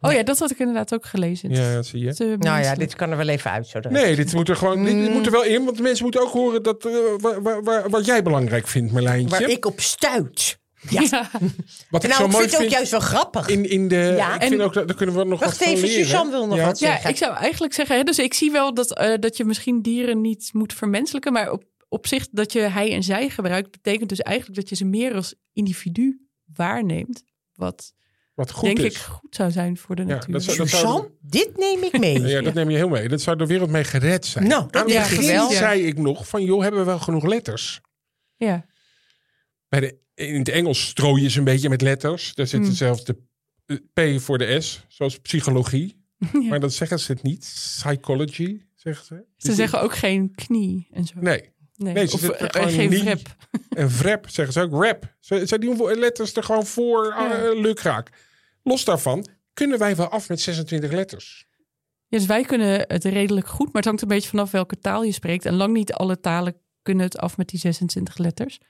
[0.00, 1.50] Oh ja, dat had ik inderdaad ook gelezen.
[1.50, 2.36] Ja, dat zie je.
[2.38, 3.66] Nou ja, dit kan er wel even uit.
[3.66, 5.12] Zo Nee, dit moet er gewoon dit, dit Mm.
[5.12, 5.64] moet er wel in.
[5.64, 8.92] Want de mensen moeten ook horen dat, eh, waar, waar, waar- wat jij belangrijk vindt,
[8.92, 9.38] Merlijntje.
[9.38, 10.58] Waar ik op stuit.
[10.88, 11.00] Ja.
[11.10, 11.30] Ja.
[11.90, 13.48] wat ik nou, zo ik mooi vind het ook juist wel grappig.
[13.48, 14.14] in, in de.
[14.16, 16.04] Ja, ik en- vind ook dat daar kunnen we nog Wacht wat even, leren.
[16.04, 16.64] Suzanne wil nog Ja.
[16.66, 17.10] wat Ja, zeggen.
[17.10, 20.20] ik zou eigenlijk zeggen, hè, dus ik zie wel dat, eh, dat je misschien dieren
[20.20, 24.20] niet moet vermenselijken, maar op, op zich dat je hij en zij gebruikt, betekent dus
[24.20, 27.22] eigenlijk dat je ze meer als individu waarneemt.
[27.54, 27.92] Wat
[28.40, 28.84] Wat goed denk is.
[28.94, 30.32] ik goed zou zijn voor de Ja, natuur.
[30.32, 32.20] dat zou- dat zou- Suzanne, dit neem ik mee.
[32.20, 33.08] Ja, dat neem je heel mee.
[33.08, 34.46] Dat zou de wereld mee gered zijn.
[34.46, 37.80] Nou, dat Aan het begin zei ik nog van, joh, hebben we wel genoeg letters?
[38.36, 38.66] Ja.
[39.68, 42.34] Bij de, in het Engels strooien ze een beetje met letters.
[42.34, 42.72] Daar zit Hmm.
[42.72, 43.16] zelfs de
[43.92, 45.98] P voor de S, zoals psychologie.
[46.32, 46.40] Ja.
[46.48, 47.52] Maar dat zeggen ze het niet.
[47.82, 49.24] Psychology, zeggen ze.
[49.36, 51.14] Ze zeggen ook geen knie en zo.
[51.20, 53.22] Nee, Nee, Nee, ze of zitten eh, gewoon geen niet-
[53.88, 54.24] vrep.
[54.24, 55.14] en zeggen ze ook rap.
[55.20, 57.42] Ze, ze doen letters er gewoon voor Ja.
[57.42, 58.10] uh, lukraak.
[58.62, 61.46] Los daarvan kunnen wij wel af met 26 letters.
[62.06, 65.02] Ja, dus wij kunnen het redelijk goed, maar het hangt een beetje vanaf welke taal
[65.02, 65.44] je spreekt.
[65.44, 68.60] En lang niet alle talen kunnen het af met die 26 letters.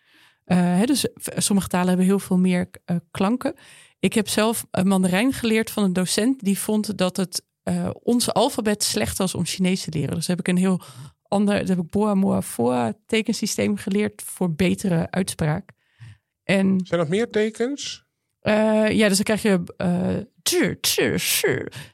[0.45, 3.55] Eh, hè, dus sommige talen hebben heel veel meer eh, klanken.
[3.99, 8.33] Ik heb zelf een Mandarijn geleerd van een docent die vond dat het eh, ons
[8.33, 10.15] alfabet slecht was om Chinees te leren.
[10.15, 10.81] Dus heb ik een heel
[11.23, 15.71] ander, dat heb ik Boa Moa Foa tekensysteem geleerd voor betere uitspraak.
[16.45, 18.09] En Zijn dat meer tekens?
[18.41, 20.17] Eh, ja, dus dan krijg je eh.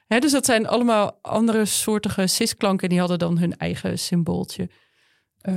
[0.07, 2.89] Hè, dus dat zijn allemaal andere soortige cis-klanken.
[2.89, 4.69] Die hadden dan hun eigen symbooltje.
[5.41, 5.55] Eh,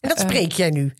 [0.00, 0.92] En dat Eh, spreek jij nu.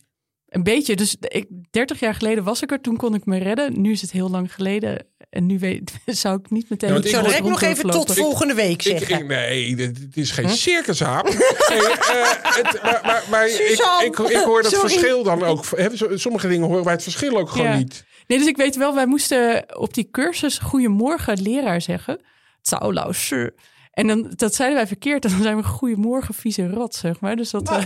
[0.47, 0.95] Een beetje.
[0.95, 2.81] Dus ik, 30 jaar geleden was ik er.
[2.81, 3.81] Toen kon ik me redden.
[3.81, 5.05] Nu is het heel lang geleden.
[5.29, 6.89] En nu weet, zou ik niet meteen...
[6.89, 9.19] Ja, Ik zou direct nog even tot volgende week zeggen.
[9.19, 11.25] ik- nee, dit- het is geen circushaap.
[11.25, 14.89] Nee, eh, het- maar maar, maar ik, Suzanne, ik, ik hoor dat sorry.
[14.89, 15.65] verschil dan ook.
[15.75, 15.87] Hè,
[16.17, 17.77] sommige dingen horen wij het verschil ook gewoon Ja.
[17.77, 18.05] niet.
[18.31, 22.19] Nee, dus ik weet wel, wij moesten op die cursus goedemorgen leraar zeggen.
[22.61, 23.49] Zou shi.
[23.91, 25.25] En dan, dat zeiden wij verkeerd.
[25.25, 27.35] En dan zijn we goedemorgen vieze rat, zeg maar.
[27.35, 27.69] Dus dat...
[27.69, 27.83] eh,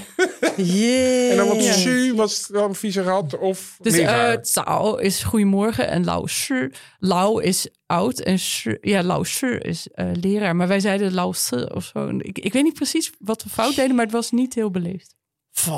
[0.75, 1.29] Jee.
[1.29, 1.73] En dan wat Ja.
[1.73, 4.01] su was dan vieze rat of Dus
[4.41, 6.69] Tsao is goedemorgen en Lao Shi.
[6.99, 10.55] Lao is oud en shi, ja, Lao Shi is eh, leraar.
[10.55, 12.09] Maar wij zeiden Lao Se of zo.
[12.17, 15.14] Ik, ik weet niet precies wat we fout deden, maar het was niet heel beleefd.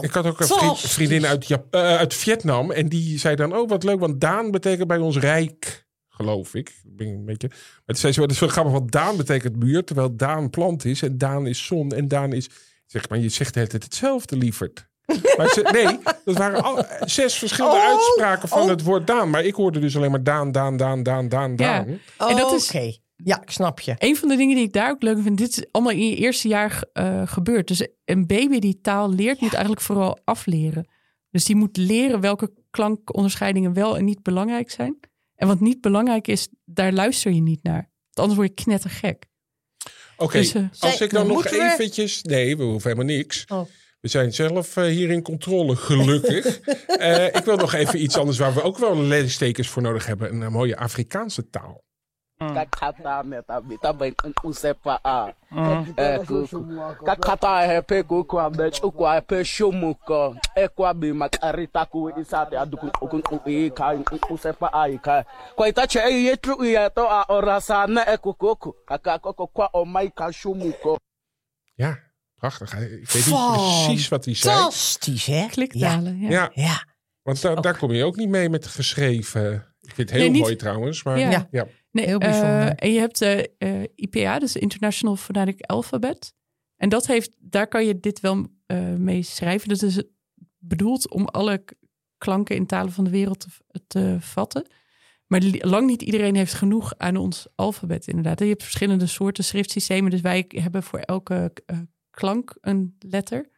[0.01, 2.71] Ik had ook een vriend- vriendin uit, Jap- eh, uit Vietnam.
[2.71, 6.69] En die zei dan, oh wat leuk, want Daan betekent bij ons rijk, geloof ik.
[6.69, 9.55] Ik ben een beetje, maar toen zei ze, dat is wel grappig, want Daan betekent
[9.55, 11.01] muur, terwijl Daan plant is.
[11.01, 12.49] En Daan is zon en Daan is...
[12.85, 14.87] Zeg maar, je zegt de hele tijd hetzelfde, lieverd.
[15.37, 18.67] Maar ze, nee, dat waren al, zes verschillende Oh, uitspraken van oh.
[18.69, 19.29] het woord Daan.
[19.29, 21.55] Maar ik hoorde dus alleen maar Daan, Daan, Daan, Daan, Daan, Ja.
[21.57, 21.99] Daan.
[22.29, 22.95] En dat is- Oké.
[23.23, 23.95] Ja, ik snap je.
[23.97, 26.15] Een van de dingen die ik daar ook leuk vind, dit is allemaal in je
[26.15, 27.67] eerste jaar eh, gebeurd.
[27.67, 30.87] Dus een baby die taal leert, moet eigenlijk vooral afleren.
[31.31, 34.97] Dus die moet leren welke klankonderscheidingen wel en niet belangrijk zijn.
[35.35, 37.89] En wat niet belangrijk is, daar luister je niet naar.
[38.11, 39.25] Want anders word je knettergek.
[40.17, 42.21] Oké, Dus, eh, als ik dan nog moeten we- eventjes...
[42.21, 43.45] Nee, we hoeven helemaal niks.
[43.47, 43.67] Oh.
[43.99, 46.59] We zijn zelf eh, hier in controle, gelukkig.
[46.87, 50.41] Eh, ik wil nog even iets anders waar we ook wel leestekens voor nodig hebben.
[50.41, 51.83] Een, mooie Afrikaanse taal.
[52.39, 55.33] Kakata meta bita bai kan usepa a
[55.97, 56.61] eh kuku
[57.05, 62.09] kakata he pe kuku a be chuku a pe shumuko e kwa bi makarita ku
[62.21, 63.93] isate aduku okun e ka
[64.29, 65.25] usepa a ka
[65.55, 69.85] kwa itache e yetru ya to a orasa na e kuku kaka koko kwa o
[69.85, 70.97] mai ka shumuko
[71.79, 71.97] Ja,
[72.35, 72.73] prachtig.
[72.73, 74.55] Ik weet niet precies wat hij zei.
[74.55, 75.45] Fantastisch, hè?
[75.47, 76.29] Kliktalen, ja.
[76.29, 76.85] Ja, ja.
[77.21, 79.53] want da- daar kom je ook niet mee met geschreven.
[79.81, 81.03] Ik vind het heel Nee, mooi trouwens.
[81.03, 81.47] Maar Ja.
[81.51, 81.67] ja.
[81.97, 82.67] Nee, Heel bijzonder.
[82.67, 86.33] eh, en je hebt de eh, IPA, dus International Phonetic Alphabet.
[86.75, 89.69] En dat heeft, daar kan je dit wel eh, mee schrijven.
[89.69, 90.03] Dat is
[90.57, 91.63] bedoeld om alle
[92.17, 94.67] klanken in talen van de wereld te, te vatten.
[95.27, 98.39] Maar lang niet iedereen heeft genoeg aan ons alfabet, inderdaad.
[98.39, 100.11] Je hebt verschillende soorten schriftsystemen.
[100.11, 101.77] Dus wij hebben voor elke eh,
[102.09, 103.49] klank een letter.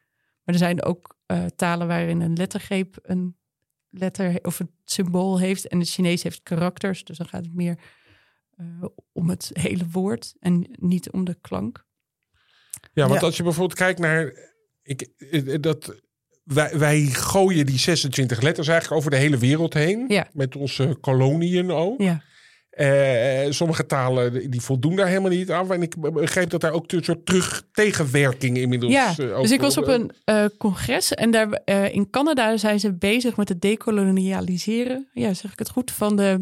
[0.43, 3.37] Maar er zijn ook eh, talen waarin een lettergreep een
[3.89, 5.67] letter of een symbool heeft.
[5.67, 7.03] En het Chinees heeft karakters.
[7.03, 7.79] Dus dan gaat het meer
[8.59, 8.65] eh,
[9.11, 11.85] om het hele woord en niet om de klank.
[12.93, 13.25] Ja, want Ja.
[13.25, 14.33] als je bijvoorbeeld kijkt naar.
[14.83, 15.95] Ik, eh, dat,
[16.43, 20.05] wij, wij gooien die 26 letters eigenlijk over de hele wereld heen.
[20.07, 20.27] Ja.
[20.33, 22.01] Met onze koloniën ook.
[22.01, 22.21] Ja.
[22.69, 25.73] Eh, sommige talen die voldoen daar helemaal niet aan.
[25.73, 28.91] En ik begreep dat daar ook een soort terug tegenwerking inmiddels.
[28.91, 32.79] Ja, eh, dus ik was op een eh, congres en daar eh, in Canada zijn
[32.79, 35.07] ze bezig met het dekolonialiseren.
[35.13, 35.91] Ja, zeg ik het goed?
[35.91, 36.39] Van de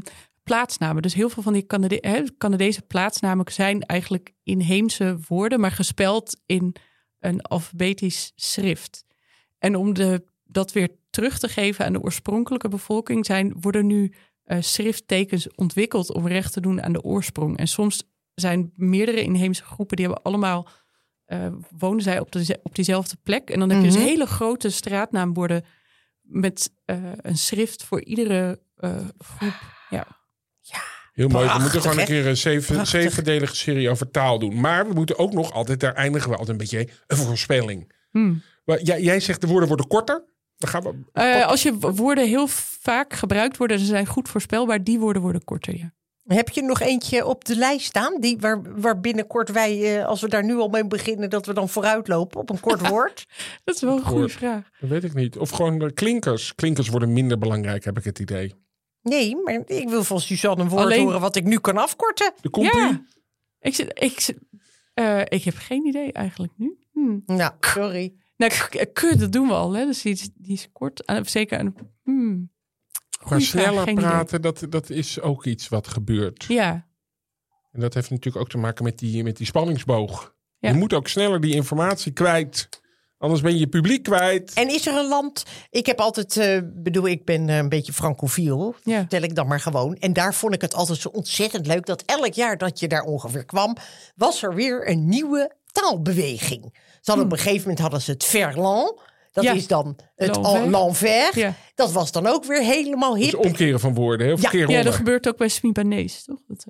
[0.47, 1.01] plaatsnamen.
[1.01, 6.75] Dus heel veel van die Canade Canadese plaatsnamen zijn eigenlijk inheemse woorden, maar gespeld in
[7.19, 9.05] een alfabetisch schrift.
[9.59, 14.13] En om de, dat weer terug te geven aan de oorspronkelijke bevolking, zijn, worden nu
[14.43, 17.57] eh, schrifttekens ontwikkeld om recht te doen aan de oorsprong.
[17.57, 20.67] En soms zijn meerdere inheemse groepen die hebben allemaal
[21.25, 23.49] eh, wonen zij op, de, op diezelfde plek.
[23.49, 24.05] En dan heb je dus Mhm.
[24.05, 25.65] hele grote straatnaamborden
[26.21, 28.59] met eh, een schrift voor iedere
[29.17, 29.75] groep.
[29.89, 30.16] Ja.
[31.17, 31.47] Heel mooi.
[31.47, 32.09] We moeten gewoon een hè?
[32.09, 32.37] keer een
[32.87, 34.59] zevendelige serie over taal doen.
[34.59, 37.93] Maar we moeten ook nog altijd, daar eindigen we altijd een beetje een voorspelling.
[38.11, 38.41] Hmm.
[38.65, 40.23] Maar jij, jij zegt de woorden worden korter.
[40.57, 40.93] Dan gaan we.
[41.11, 42.47] Eh, als je woorden heel
[42.81, 45.77] vaak gebruikt worden, ze zijn goed voorspelbaar, die woorden worden korter.
[45.77, 45.93] Ja.
[46.23, 48.19] Heb je nog eentje op de lijst staan?
[48.19, 51.53] Die, waar, waar binnenkort wij, eh, als we daar nu al mee beginnen, dat we
[51.53, 53.25] dan vooruitlopen op een kort woord?
[53.63, 54.69] Dat is wel een goede vraag.
[54.79, 55.37] Dat weet ik niet.
[55.37, 56.55] Of gewoon de klinkers.
[56.55, 58.53] Klinkers worden minder belangrijk, heb ik het idee.
[59.01, 62.33] Nee, maar ik wil van Suzanne een woord Alleen- horen wat ik nu kan afkorten.
[62.41, 62.79] De compie.
[62.79, 63.05] Ja.
[63.59, 64.39] Ik, zit, ik, zit-
[64.93, 66.77] eh, ik heb geen idee eigenlijk nu.
[66.91, 67.23] Hmm.
[67.25, 68.13] Nou, sorry.
[68.37, 69.85] Nou, k- k- dat doen we al, hè?
[69.85, 71.05] Dus die is, die is kort.
[71.05, 71.75] Aan- Zeker aan.
[72.03, 72.51] Hmm.
[73.29, 73.95] Maar sneller idee.
[73.95, 76.43] praten, dat, dat is ook iets wat gebeurt.
[76.43, 76.87] Ja,
[77.71, 80.35] En dat heeft natuurlijk ook te maken met die, met die spanningsboog.
[80.59, 80.69] Ja.
[80.69, 82.69] Je moet ook sneller die informatie kwijt.
[83.17, 84.53] Anders ben je je publiek kwijt.
[84.53, 85.43] En is er een land...
[85.69, 88.97] Ik heb altijd, eh, bedoel, ik ben eh, een beetje francofiel, Ja.
[88.99, 89.95] vertel ik dan maar gewoon.
[89.95, 93.03] En daar vond ik het altijd zo ontzettend leuk dat elk jaar dat je daar
[93.03, 93.75] ongeveer kwam,
[94.15, 96.63] was er weer een nieuwe taalbeweging.
[97.01, 98.99] Ze hadden op een gegeven moment hadden ze het verlan.
[99.31, 99.43] Dat.
[99.45, 99.53] Ja.
[99.53, 100.37] is dan het
[100.67, 101.35] L'envers.
[101.35, 101.53] Ja.
[101.75, 103.35] Dat was dan ook weer helemaal Dus hip.
[103.45, 104.27] omkeren van woorden.
[104.27, 104.67] Heel Ja.
[104.67, 106.39] ja dat gebeurt ook bij Smibanees, toch?
[106.47, 106.65] Dat,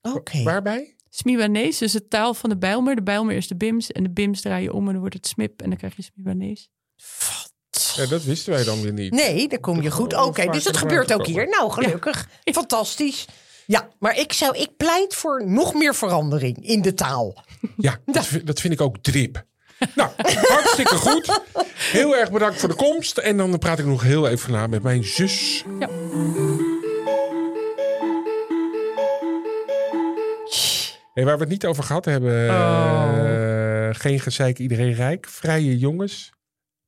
[0.00, 0.42] eh, Oké.
[0.42, 0.94] Waarbij?
[1.10, 2.94] Smibanees, dus de taal van de Bijlmer.
[2.96, 5.26] De Bijlmer is de Bims en de Bims draai je om en dan wordt het
[5.26, 6.68] Smip en dan krijg je Smibanees.
[6.96, 9.12] Ja, Ja, dat wisten wij dan weer niet.
[9.12, 10.14] Nee, dan kom je goed.
[10.14, 11.48] Oké, dus dat gebeurt ook hier.
[11.48, 12.28] Nou, gelukkig.
[12.52, 13.24] Fantastisch.
[13.66, 17.44] Ja, maar ik, zou, ik pleit voor nog meer verandering in de taal.
[17.76, 19.44] Ja, dat, vind- dat vind ik ook drip.
[19.94, 20.10] Nou,
[20.48, 21.40] hartstikke goed.
[21.74, 23.18] Heel erg bedankt voor de komst.
[23.18, 25.64] En dan praat ik nog heel even na met mijn zus.
[25.78, 25.88] Ja.
[31.20, 32.48] Hey, waar we het niet over gehad hebben.
[32.48, 35.26] eh, geen gezeik, iedereen rijk.
[35.28, 36.32] Vrije jongens.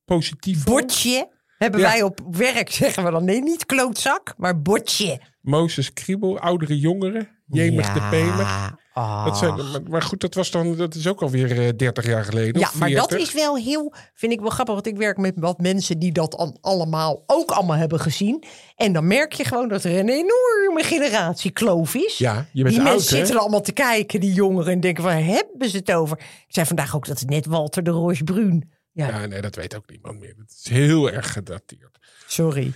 [0.05, 0.63] Positief.
[0.63, 1.85] Botje hebben Ja.
[1.87, 3.23] wij op werk, zeggen we dan.
[3.25, 5.19] Nee, niet klootzak, maar botje.
[5.41, 7.29] Mozes Kriebel, oudere jongeren.
[7.45, 8.73] Jemig de Pemer.
[8.93, 9.25] Ah.
[9.25, 12.59] Dat zijn, maar, goed, dat, was dan, dat is ook alweer eh, 30 jaar geleden.
[12.61, 13.27] Ja, maar dat 40.
[13.27, 14.73] is wel heel, vind ik wel grappig.
[14.73, 18.43] Want ik werk met wat mensen die dat an- allemaal ook allemaal hebben gezien.
[18.75, 22.17] En dan merk je gewoon dat er een enorme generatiekloof is.
[22.17, 23.17] Ja, je bent die oud, mensen hè?
[23.17, 26.17] zitten er allemaal te kijken, die jongeren, en denken: waar hebben ze het over?
[26.19, 28.71] Ik zei vandaag ook dat het net Walter de Roche Bruun.
[28.91, 30.33] Ja, Ja, nee, dat weet ook niemand meer.
[30.37, 31.97] Het is heel erg gedateerd.
[32.27, 32.71] sorry.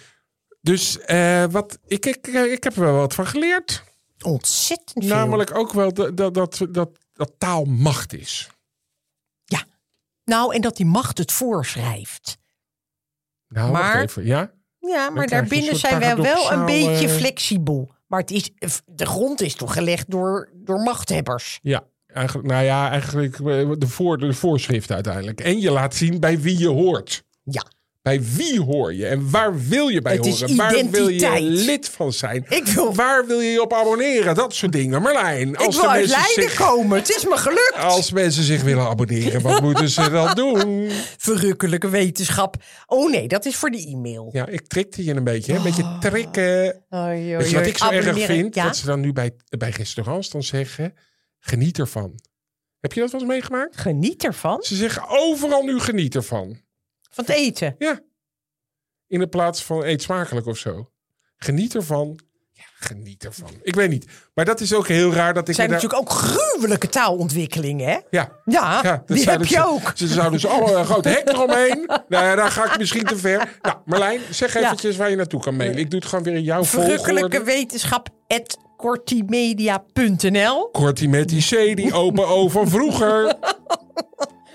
[0.62, 3.84] Dus eh, wat, ik, ik, ik heb er wel wat van geleerd.
[4.28, 5.16] Ontzettend veel.
[5.16, 8.50] Namelijk ook wel dat, dat, dat, dat, dat taal macht is.
[9.46, 9.64] Ja.
[10.24, 12.38] Nou, en dat die macht het voorschrijft.
[13.48, 14.26] Nou, Maar- wacht even.
[14.26, 14.52] Ja?
[14.80, 17.96] Ja, maar daarbinnen zijn wij wel een beetje flexibel.
[18.08, 18.52] Maar het is,
[18.86, 21.60] de grond is toch gelegd door, door machthebbers.
[21.62, 21.84] Ja.
[22.08, 25.42] Eigenlijk, nou ja, eigenlijk eh, de, voor, de voorschrift uiteindelijk.
[25.42, 27.24] En je laat zien bij wie je hoort.
[27.44, 27.66] Ja.
[28.08, 30.56] Bij wie hoor je en waar wil je bij Het horen?
[30.56, 32.46] Waar wil je lid van zijn?
[32.50, 34.36] Ik wil- Waar wil je je op abonneren?
[34.36, 35.02] Dat soort dingen.
[35.02, 36.98] Marlijn, Ik als, wil de uit Leiden zich, komen.
[36.98, 37.76] Het is me gelukt.
[37.78, 40.90] als mensen zich willen abonneren, wat moeten ze dan doen?
[41.18, 42.56] Verrukkelijke wetenschap.
[42.86, 44.30] Oh nee, dat is voor de e-mail.
[44.32, 45.52] Ja, ik trikte je een beetje.
[45.52, 45.58] hè?
[45.58, 46.84] Een beetje trikken.
[46.90, 48.56] Weet je wat ik zo erg vind?
[48.56, 48.64] Ja?
[48.64, 50.94] Dat ze dan nu bij, bij restaurants dan zeggen,
[51.40, 52.20] geniet ervan.
[52.80, 53.78] Heb je dat wel eens meegemaakt?
[53.78, 54.62] Geniet ervan.
[54.62, 56.66] Ze zeggen overal nu geniet ervan.
[57.18, 57.76] Van het eten.
[57.78, 58.00] Ja.
[59.08, 60.90] In de plaats van eet smakelijk of zo.
[61.38, 62.20] Geniet ervan.
[62.52, 63.50] Ja, geniet ervan.
[63.62, 64.06] Ik weet niet.
[64.34, 65.48] Maar dat is ook heel raar dat ik...
[65.48, 67.98] Er zijn daar- natuurlijk ook gruwelijke taalontwikkelingen, hè?
[68.10, 68.32] Ja.
[68.46, 69.92] Ja, dat die heb je ze- ook.
[69.96, 71.86] Ze zouden dus allemaal een groot hek eromheen.
[72.08, 73.58] Nou ja, daar ga ik misschien te ver.
[73.62, 74.60] Nou, Marlijn, zeg Ja.
[74.60, 75.78] eventjes waar je naartoe kan mailen.
[75.78, 78.58] Ik doe het gewoon weer in jouw Verrukkelijke wetenschap at
[81.10, 81.42] met die
[81.94, 83.26] open O van vroeger.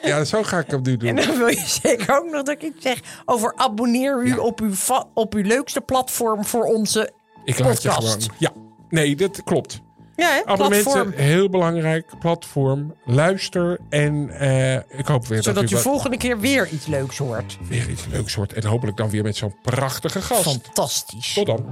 [0.03, 1.09] Ja, zo ga ik hem nu doen.
[1.09, 4.61] En dan wil je zeker ook nog dat ik iets zeg over abonneer u op,
[4.61, 4.73] uw
[5.15, 7.13] op uw leukste platform voor onze
[7.45, 8.09] Ik laat je podcast.
[8.23, 8.37] gewoon.
[8.39, 8.51] Ja,
[8.89, 9.81] nee, dat klopt.
[10.17, 11.13] ja, hè, Abonnementen, platform.
[11.13, 12.19] heel belangrijk.
[12.19, 13.79] Platform, luister.
[13.89, 17.19] En eh, ik hoop weer Zodat dat je u wel- volgende keer weer iets leuks
[17.19, 17.59] hoort.
[17.69, 18.53] weer iets leuks hoort.
[18.53, 20.43] En hopelijk dan weer met zo'n prachtige gast.
[20.43, 21.33] Fantastisch.
[21.35, 21.65] Tot dan.